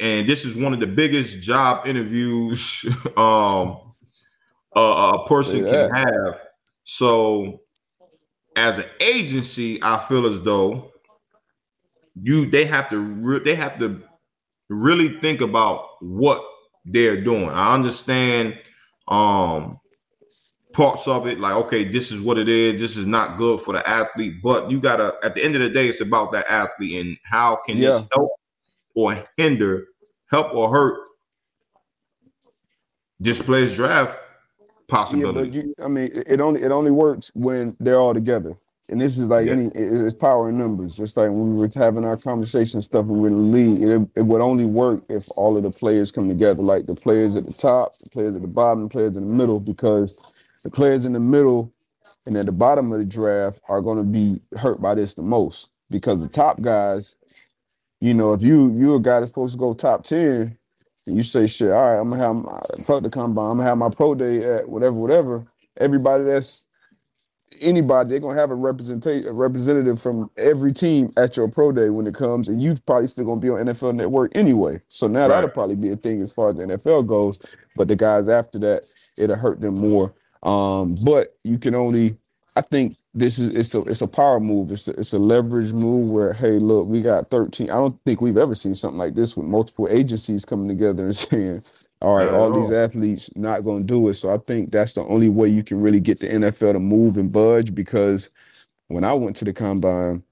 [0.00, 2.84] and this is one of the biggest job interviews
[3.16, 3.92] um,
[4.76, 5.86] a, a person Yeah.
[5.86, 6.40] can have.
[6.84, 7.60] So,
[8.56, 10.92] as an agency, I feel as though
[12.22, 14.02] you they have to re- they have to
[14.68, 16.42] really think about what
[16.84, 17.48] they're doing.
[17.50, 18.58] I understand
[19.08, 19.78] um
[20.72, 22.80] parts of it, like okay, this is what it is.
[22.80, 25.14] This is not good for the athlete, but you gotta.
[25.22, 27.90] At the end of the day, it's about that athlete and how can Yeah.
[27.90, 28.30] this help
[28.94, 29.86] or hinder,
[30.30, 31.00] help or hurt
[33.20, 34.18] this player's draft Yeah,
[34.88, 35.50] possibility.
[35.50, 38.56] but you, I mean, it it only it only works when they're all together.
[38.88, 39.52] And this is like Yeah.
[39.52, 40.94] any, it's power in numbers.
[40.94, 43.80] Just like when we were having our conversation stuff, we were in the league.
[43.80, 47.36] It, it would only work if all of the players come together, like the players
[47.36, 50.20] at the top, the players at the bottom, the players in the middle, because
[50.62, 51.72] the players in the middle
[52.26, 55.22] and at the bottom of the draft are going to be hurt by this the
[55.22, 55.70] most.
[55.90, 57.16] Because the top guys,
[58.00, 60.56] you know, if you you're a guy that's supposed to go top ten,
[61.06, 63.68] and you say shit, all right, I'm gonna have my fuck the combine, I'm gonna
[63.68, 65.44] have my pro day at whatever, whatever.
[65.76, 66.68] Everybody that's
[67.60, 71.90] anybody, they're gonna have a representation a representative from every team at your pro day
[71.90, 74.80] when it comes, and you've probably still gonna be on NFL network anyway.
[74.88, 77.38] So now that'll probably be a thing as far as the NFL goes.
[77.76, 78.86] But the guys after that,
[79.18, 80.14] it'll hurt them more.
[80.42, 82.16] Um, but you can only
[82.56, 84.72] I think this is it's a it's a power move.
[84.72, 87.70] It's a, it's a leverage move where hey, look, we got 13.
[87.70, 91.16] I don't think we've ever seen something like this with multiple agencies coming together and
[91.16, 91.62] saying,
[92.00, 94.14] all right, all these athletes not going to do it.
[94.14, 97.16] So I think that's the only way you can really get the NFL to move
[97.16, 98.30] and budge because
[98.88, 100.22] when I went to the combine,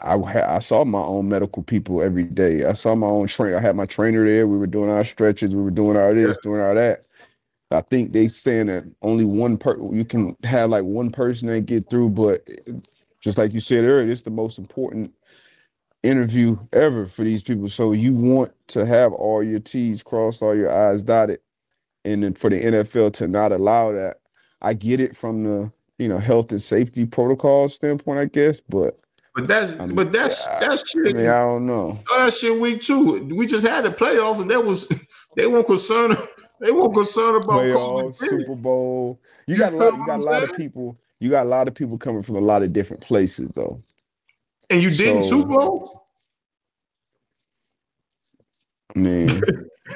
[0.00, 2.64] I ha- I saw my own medical people every day.
[2.64, 3.56] I saw my own trainer.
[3.56, 4.46] I had my trainer there.
[4.46, 5.56] We were doing our stretches.
[5.56, 7.04] We were doing our this, doing our that.
[7.70, 11.66] I think they saying that only one per you can have like one person that
[11.66, 12.48] get through, but
[13.20, 15.12] just like you said earlier, it's the most important
[16.02, 17.68] interview ever for these people.
[17.68, 21.40] So you want to have all your T's crossed, all your I's dotted,
[22.04, 24.20] and then for the NFL to not allow that,
[24.62, 28.98] I get it from the you know health and safety protocol standpoint, I guess, but
[29.34, 32.00] But that's I mean, but that's yeah, that's I mean I don't know.
[32.10, 33.24] Oh, that shit week two.
[33.36, 34.88] We just had the playoffs, and that was
[35.36, 36.16] they weren't concerned.
[36.60, 39.20] They weren't concerned about Playoffs, Super Bowl.
[39.46, 39.94] You You got a lot.
[39.96, 40.96] You got a lot of people.
[41.20, 43.82] You got a lot of people coming from a lot of different places, though.
[44.70, 46.04] And you didn't So- Super Bowl.
[48.94, 49.42] I mean,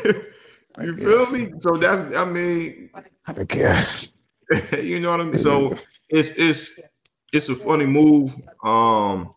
[0.81, 1.53] You feel me?
[1.61, 2.91] So that's I mean,
[3.27, 4.13] I guess.
[4.81, 5.39] you know what I mean.
[5.39, 5.75] So
[6.09, 6.79] it's it's
[7.33, 8.33] it's a funny move.
[8.65, 9.35] Um,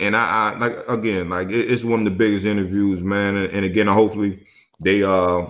[0.00, 3.36] and I, I like again, like it- it's one of the biggest interviews, man.
[3.36, 4.44] And, and again, hopefully
[4.80, 5.46] they uh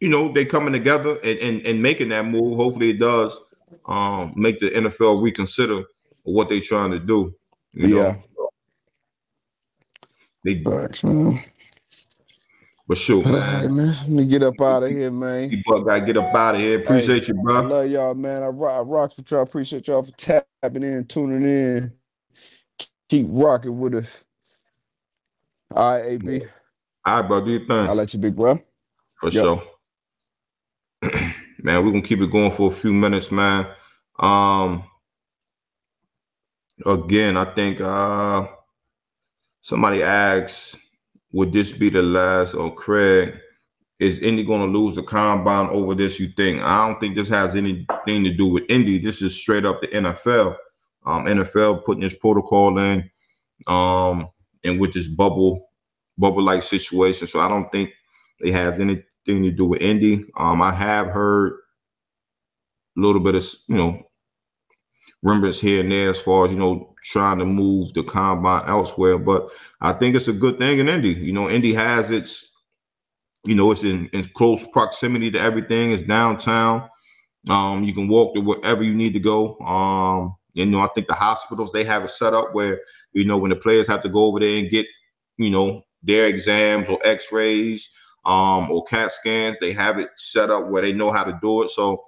[0.00, 2.56] you know they coming together and, and and making that move.
[2.58, 3.38] Hopefully it does
[3.86, 5.84] um make the NFL reconsider
[6.24, 7.34] what they're trying to do.
[7.74, 7.88] You Yeah.
[7.88, 8.22] know?
[10.44, 11.32] They But, uh,
[12.88, 13.70] but sure, all right, man.
[13.70, 13.88] man.
[13.88, 15.50] Let me get up out of here, man.
[15.50, 16.78] You gotta get up out of here.
[16.80, 17.62] Appreciate you, I bro.
[17.62, 18.42] love y'all, man.
[18.42, 18.80] I rock, I
[19.16, 19.42] with y'all.
[19.42, 21.92] Appreciate y'all for tapping in, tuning in.
[23.10, 24.24] Keep rocking with us.
[25.74, 26.42] All right, AB.
[27.06, 27.44] All right, bro.
[27.44, 27.88] Do your thing.
[27.88, 28.60] I'll let you, big bro.
[29.22, 29.42] For Yep.
[29.42, 29.62] sure.
[31.62, 33.68] man, we're gonna keep it going for a few minutes, man.
[34.18, 34.84] Um
[36.84, 38.48] again, I think uh
[39.60, 40.76] somebody asks,
[41.32, 43.34] would this be the last or Craig?
[44.00, 46.18] Is Indy gonna lose the combine over this?
[46.18, 46.60] You think?
[46.60, 48.98] I don't think this has anything to do with Indy.
[48.98, 50.56] This is straight up the NFL.
[51.06, 53.08] Um, NFL putting this protocol in,
[53.68, 54.28] um,
[54.64, 55.70] and with this bubble,
[56.18, 57.28] bubble like situation.
[57.28, 57.90] So I don't think
[58.40, 58.80] it has
[59.26, 60.24] anything to do with Indy.
[60.36, 61.54] Um, I have heard
[62.96, 64.02] a little bit of you know
[65.22, 69.18] remembrance here and there as far as you know trying to move the combine elsewhere,
[69.18, 69.50] but
[69.80, 71.10] I think it's a good thing in Indy.
[71.10, 72.52] You know, Indy has its
[73.44, 75.92] you know it's in, in close proximity to everything.
[75.92, 76.88] It's downtown.
[77.48, 79.58] Um, you can walk to wherever you need to go.
[79.60, 82.80] Um, you know, I think the hospitals they have it set up where
[83.12, 84.86] you know when the players have to go over there and get
[85.38, 87.88] you know their exams or X-rays
[88.24, 91.62] um, or CAT scans, they have it set up where they know how to do
[91.62, 91.70] it.
[91.70, 92.04] So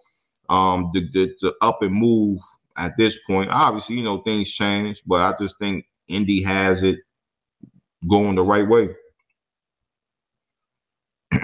[0.49, 2.41] um, the, the up and move
[2.77, 6.99] at this point, obviously, you know things change, but I just think Indy has it
[8.09, 8.91] going the right way.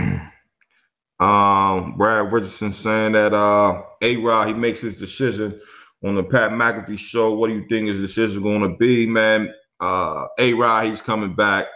[1.21, 5.61] um, Brad Richardson saying that uh, A Rod he makes his decision
[6.05, 7.35] on the Pat McAfee show.
[7.35, 9.53] What do you think his decision going to be, man?
[9.81, 11.67] Uh, A Rod he's coming back.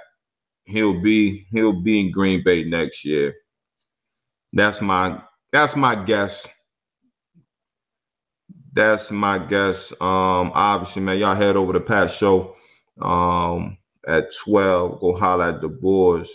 [0.67, 3.35] He'll be he'll be in Green Bay next year.
[4.53, 5.21] That's my
[5.53, 6.49] that's my guess.
[8.73, 9.93] That's my guess.
[9.93, 12.57] Um, obviously, man, y'all head over to Pat show
[13.03, 15.01] um at 12.
[15.01, 16.31] Go holler at the boys.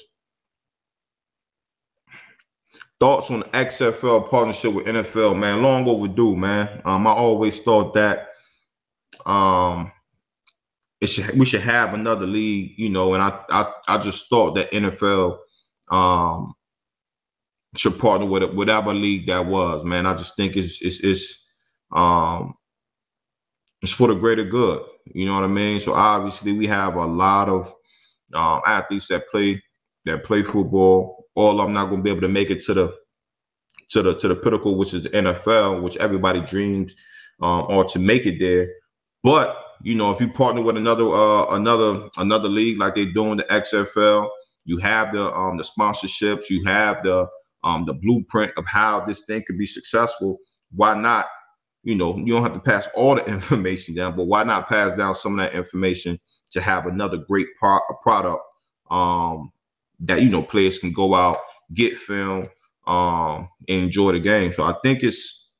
[2.99, 5.61] Thoughts on XFL partnership with NFL, man.
[5.63, 6.81] Long overdue, man.
[6.85, 8.29] Um, I always thought that
[9.25, 9.91] um
[11.01, 14.55] it should we should have another league, you know, and I I, I just thought
[14.55, 15.37] that NFL
[15.91, 16.53] um
[17.77, 20.05] should partner with whatever league that was, man.
[20.05, 21.45] I just think it's it's it's
[21.91, 22.53] um
[23.81, 24.83] it's for the greater good.
[25.13, 25.79] You know what I mean?
[25.79, 27.71] So obviously we have a lot of
[28.33, 29.61] um, athletes that play
[30.05, 31.25] that play football.
[31.35, 32.95] All them not going to be able to make it to the
[33.89, 36.93] to the to the pinnacle, which is the NFL, which everybody dreams
[37.41, 38.69] um, or to make it there.
[39.23, 43.37] But you know, if you partner with another uh, another another league like they're doing
[43.37, 44.29] the XFL,
[44.65, 47.27] you have the um, the sponsorships, you have the
[47.63, 50.39] um, the blueprint of how this thing could be successful.
[50.71, 51.27] Why not?
[51.83, 54.95] You know, you don't have to pass all the information down, but why not pass
[54.97, 56.19] down some of that information
[56.51, 58.43] to have another great pro- product
[58.91, 59.51] um,
[60.01, 61.37] that you know players can go out,
[61.73, 62.45] get film,
[62.87, 64.51] um, and enjoy the game.
[64.51, 65.51] So I think it's,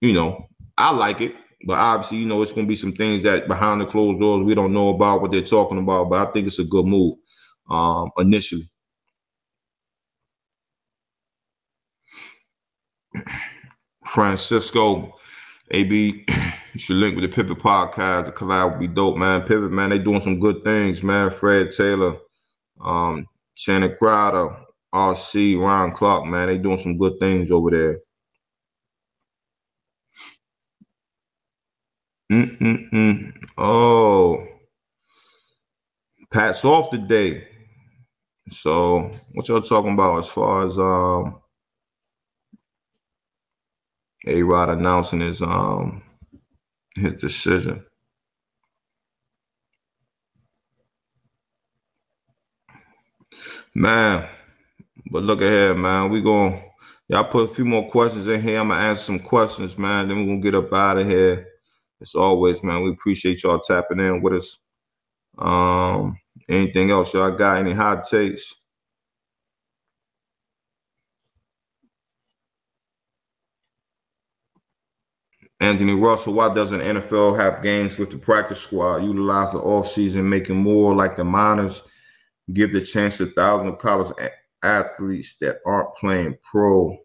[0.00, 1.34] you know, I like it,
[1.64, 4.44] but obviously, you know, it's going to be some things that behind the closed doors
[4.44, 6.08] we don't know about what they're talking about.
[6.08, 7.16] But I think it's a good move
[7.68, 8.68] um, initially.
[14.06, 15.12] Francisco,
[15.72, 16.24] AB,
[16.74, 18.26] you should link with the Pivot Podcast.
[18.26, 19.42] The collab would be dope, man.
[19.42, 21.30] Pivot, man, they doing some good things, man.
[21.30, 22.16] Fred Taylor,
[22.80, 24.54] um, Channing Crowder,
[24.94, 27.98] RC, Ryan Clark, man, they doing some good things over there.
[32.32, 33.32] Mm-mm-mm.
[33.58, 34.46] Oh,
[36.32, 37.48] Pat's off today.
[38.50, 41.40] So, what y'all talking about as far as um,
[44.26, 46.02] A Rod announcing his um
[46.96, 47.84] his decision?
[53.74, 54.28] Man,
[55.12, 56.10] but look ahead, man.
[56.10, 56.62] We going
[57.08, 58.60] y'all put a few more questions in here.
[58.60, 60.08] I'm gonna answer some questions, man.
[60.08, 61.47] Then we're gonna get up out of here.
[62.00, 64.58] As always, man, we appreciate y'all tapping in with us.
[65.38, 66.18] Um,
[66.48, 67.58] anything else y'all got?
[67.58, 68.54] Any hot takes?
[75.60, 78.98] Anthony Russell, why doesn't NFL have games with the practice squad?
[78.98, 81.82] Utilize the offseason, making more like the minors,
[82.52, 84.12] give the chance to thousands of college
[84.62, 86.96] athletes that aren't playing pro.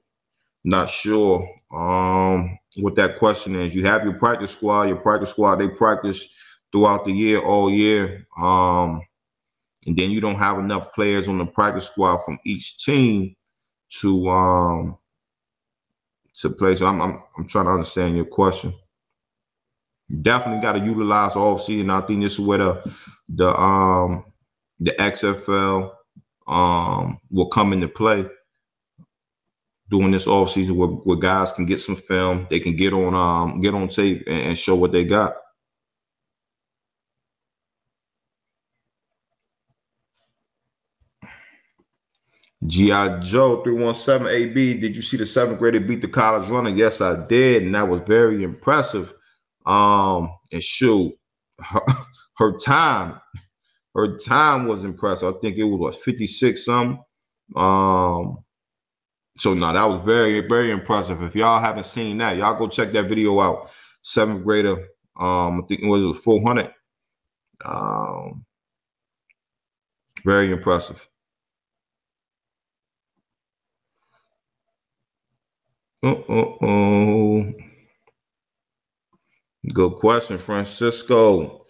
[0.64, 3.76] Not sure um, what that question is.
[3.76, 4.84] You have your practice squad.
[4.90, 6.30] Your practice squad they practice
[6.72, 9.02] throughout the year, all year, um,
[9.86, 13.36] and then you don't have enough players on the practice squad from each team
[14.00, 14.98] to um,
[16.38, 16.76] to play.
[16.76, 18.74] So I'm, I'm I'm trying to understand your question.
[20.22, 21.90] Definitely got to utilize all season.
[21.90, 22.94] I think this is where the
[23.30, 24.26] the um
[24.80, 25.92] the XFL
[26.48, 28.28] um, will come into play
[29.90, 33.14] during this off season where, where guys can get some film, they can get on
[33.14, 35.36] um, get on tape and, and show what they got.
[42.66, 43.20] G.I.
[43.20, 44.80] Joe 317 AB.
[44.80, 46.70] Did you see the seventh grader beat the college runner?
[46.70, 47.64] Yes, I did.
[47.64, 49.14] And that was very impressive.
[49.66, 51.14] Um, and shoot,
[51.60, 51.82] her,
[52.38, 53.20] her time
[53.96, 55.36] her time was impressive.
[55.36, 57.00] I think it was what 56 some.
[57.56, 58.43] Um,
[59.38, 61.22] so no, that was very, very impressive.
[61.24, 63.72] If y'all haven't seen that, y'all go check that video out.
[64.04, 64.78] Seventh grader,
[65.20, 66.74] um, I think it was 400.
[67.66, 68.46] Um,
[70.26, 71.08] very impressive.
[76.04, 77.54] Uh-oh.
[79.74, 81.66] Good question, Francisco.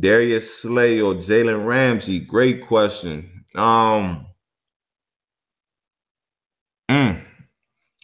[0.00, 2.20] Darius Slay or Jalen Ramsey?
[2.20, 3.44] Great question.
[3.56, 4.27] Um,
[6.90, 7.22] mm,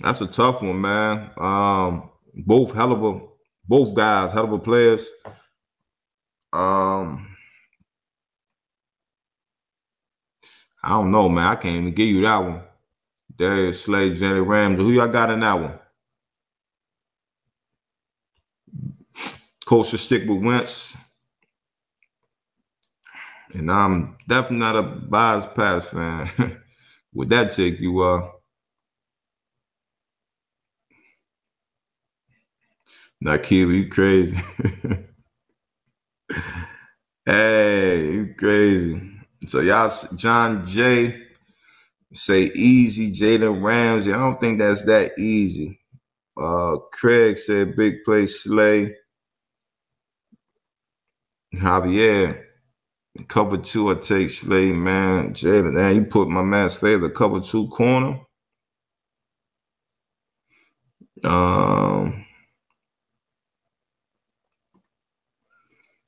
[0.01, 1.31] that's a tough one, man.
[1.39, 3.21] Um, both hell of a
[3.69, 5.09] both guys, hell of a players.
[6.53, 7.37] Um,
[10.85, 11.47] I don't know, man.
[11.47, 12.63] I can't even give you that one.
[13.39, 14.83] Darius Slay, Jalen Ramsey.
[14.85, 15.79] Who y'all got in that one?
[19.67, 20.97] Coach should stick with Wentz.
[23.55, 26.31] And I'm definitely not a biased pass fan.
[27.15, 28.31] Would that take you uh
[33.23, 34.37] Nakia, you crazy.
[37.27, 39.03] hey, you crazy.
[39.47, 41.23] So y'all John Jay,
[42.15, 44.13] say easy Jalen Ramsey.
[44.13, 45.81] I don't think that's that easy.
[46.41, 48.95] Uh Craig said big play Slay.
[51.57, 52.45] Javier,
[53.29, 55.35] Cover two, I take Slay, man.
[55.35, 58.21] Jalen, man, you put my man Slay the cover two corner.
[61.25, 62.24] Um,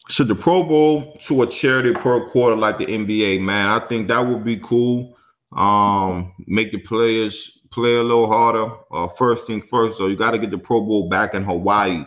[0.09, 3.68] So the Pro Bowl to a charity per quarter like the NBA, man.
[3.68, 5.16] I think that would be cool.
[5.57, 8.72] Um, make the players play a little harder.
[8.92, 12.04] Uh, first thing first, though, you got to get the Pro Bowl back in Hawaii.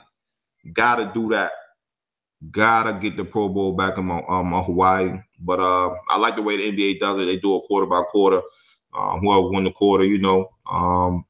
[0.73, 1.51] Got to do that.
[2.51, 5.19] Gotta get the Pro Bowl back in my, um, Hawaii.
[5.41, 7.25] But uh, I like the way the NBA does it.
[7.25, 8.41] They do a quarter by quarter.
[8.93, 11.25] Uh, whoever won the quarter, you know, um,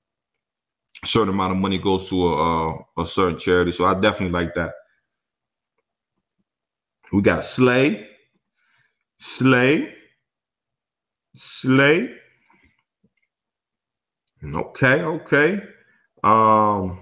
[1.04, 3.72] certain amount of money goes to a, a, a certain charity.
[3.72, 4.74] So I definitely like that.
[7.12, 8.08] We got Slay,
[9.18, 9.94] Slay,
[11.36, 12.16] Slay.
[14.44, 15.62] Okay, okay.
[16.24, 17.00] Um,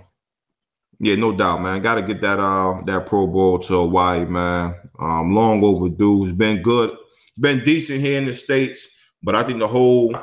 [1.00, 1.82] yeah, no doubt, man.
[1.82, 4.74] Got to get that uh that Pro Bowl to Hawaii, man.
[5.00, 6.24] Um, long overdue.
[6.24, 6.90] It's been good.
[6.92, 8.88] It's been decent here in the states,
[9.22, 10.16] but I think the whole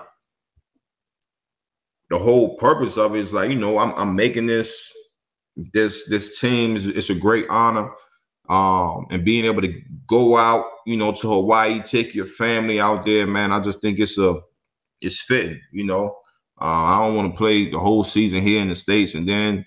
[2.11, 4.93] the whole purpose of it is like you know I'm I'm making this
[5.72, 7.91] this this team is it's a great honor.
[8.49, 13.07] Um, and being able to go out, you know, to Hawaii, take your family out
[13.07, 13.53] there, man.
[13.53, 14.40] I just think it's a
[15.01, 16.16] it's fitting, you know.
[16.61, 19.64] Uh, I don't want to play the whole season here in the states and then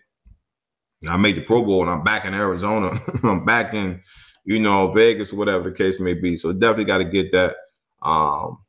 [1.07, 2.99] I made the Pro Bowl and I'm back in Arizona.
[3.23, 4.01] I'm back in,
[4.45, 6.37] you know, Vegas whatever the case may be.
[6.37, 7.55] So definitely got to get that.
[8.01, 8.59] Um,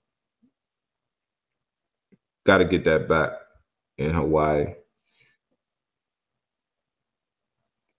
[2.44, 3.32] got to get that back
[3.98, 4.74] in Hawaii.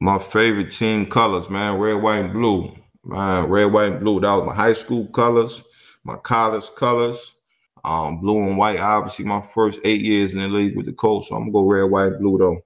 [0.02, 2.74] My favorite team colors, man, red, white, and blue.
[3.04, 4.22] Man, red, white, and blue.
[4.22, 5.64] That was my high school colors,
[6.04, 7.36] my college colors.
[7.84, 11.30] Um, blue and white, obviously my first eight years in the league with the Colts.
[11.30, 12.62] So I'm gonna go red, white, and blue though.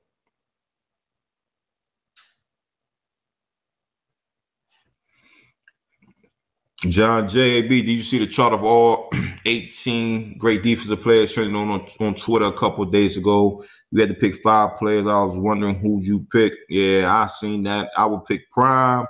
[6.90, 9.10] John JAB, did you see the chart of all
[9.46, 13.64] 18 great defensive players trending on, on, on Twitter a couple days ago?
[13.92, 15.08] You had to pick five players.
[15.08, 16.54] I was wondering who you pick.
[16.70, 17.90] Yeah, I seen that.
[17.96, 19.06] I would pick Prime.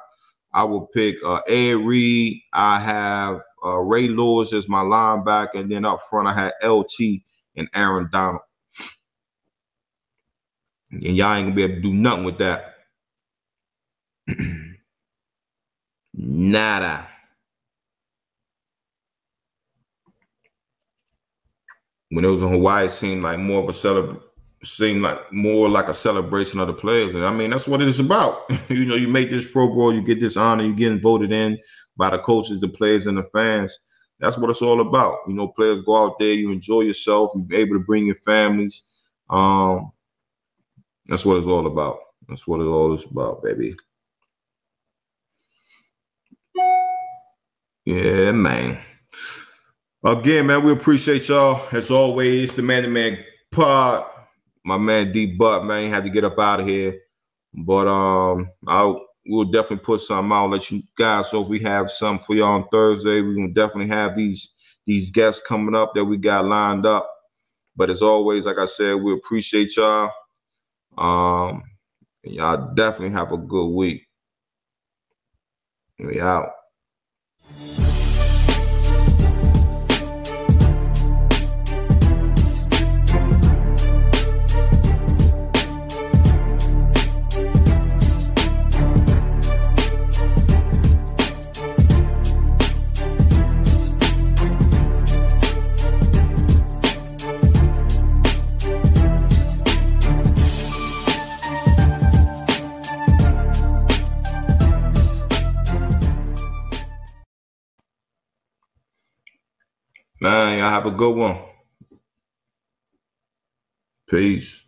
[0.53, 2.41] I would pick uh, Ed Reed.
[2.53, 7.21] I have uh, Ray Lewis as my linebacker, and then up front I had LT
[7.55, 8.41] and Aaron Donald.
[10.91, 12.75] And y'all ain't gonna be able to do nothing with that.
[16.13, 17.07] Nada.
[22.13, 24.21] When it was in Hawaii, it seemed like more of a celebr
[24.63, 27.13] seemed like more like a celebration of the players.
[27.15, 28.49] And I mean, that's what it is about.
[28.69, 31.57] you know, you make this Pro Bowl, you get this honor, you're getting voted in
[31.97, 33.77] by the coaches, the players, and the fans.
[34.19, 35.19] That's what it's all about.
[35.27, 38.83] You know, players go out there, you enjoy yourself, you're able to bring your families.
[39.29, 39.91] Um,
[41.07, 41.97] that's what it's all about.
[42.29, 43.75] That's what it all is about, baby.
[47.85, 48.79] Yeah, man.
[50.05, 52.53] Again, man, we appreciate y'all as always.
[52.53, 54.05] The man to man pod,
[54.65, 56.99] my man D Butt, man, had to get up out of here.
[57.53, 58.93] But um, I
[59.27, 60.49] we'll definitely put some out.
[60.49, 63.21] Let you guys know if we have some for y'all on Thursday.
[63.21, 64.53] We're gonna definitely have these
[64.85, 67.09] these guests coming up that we got lined up.
[67.77, 70.11] But as always, like I said, we appreciate y'all.
[70.97, 71.63] Um,
[72.23, 74.05] y'all definitely have a good week.
[75.97, 76.49] We out.
[110.63, 111.37] Y'all have a good one.
[114.09, 114.62] Peace.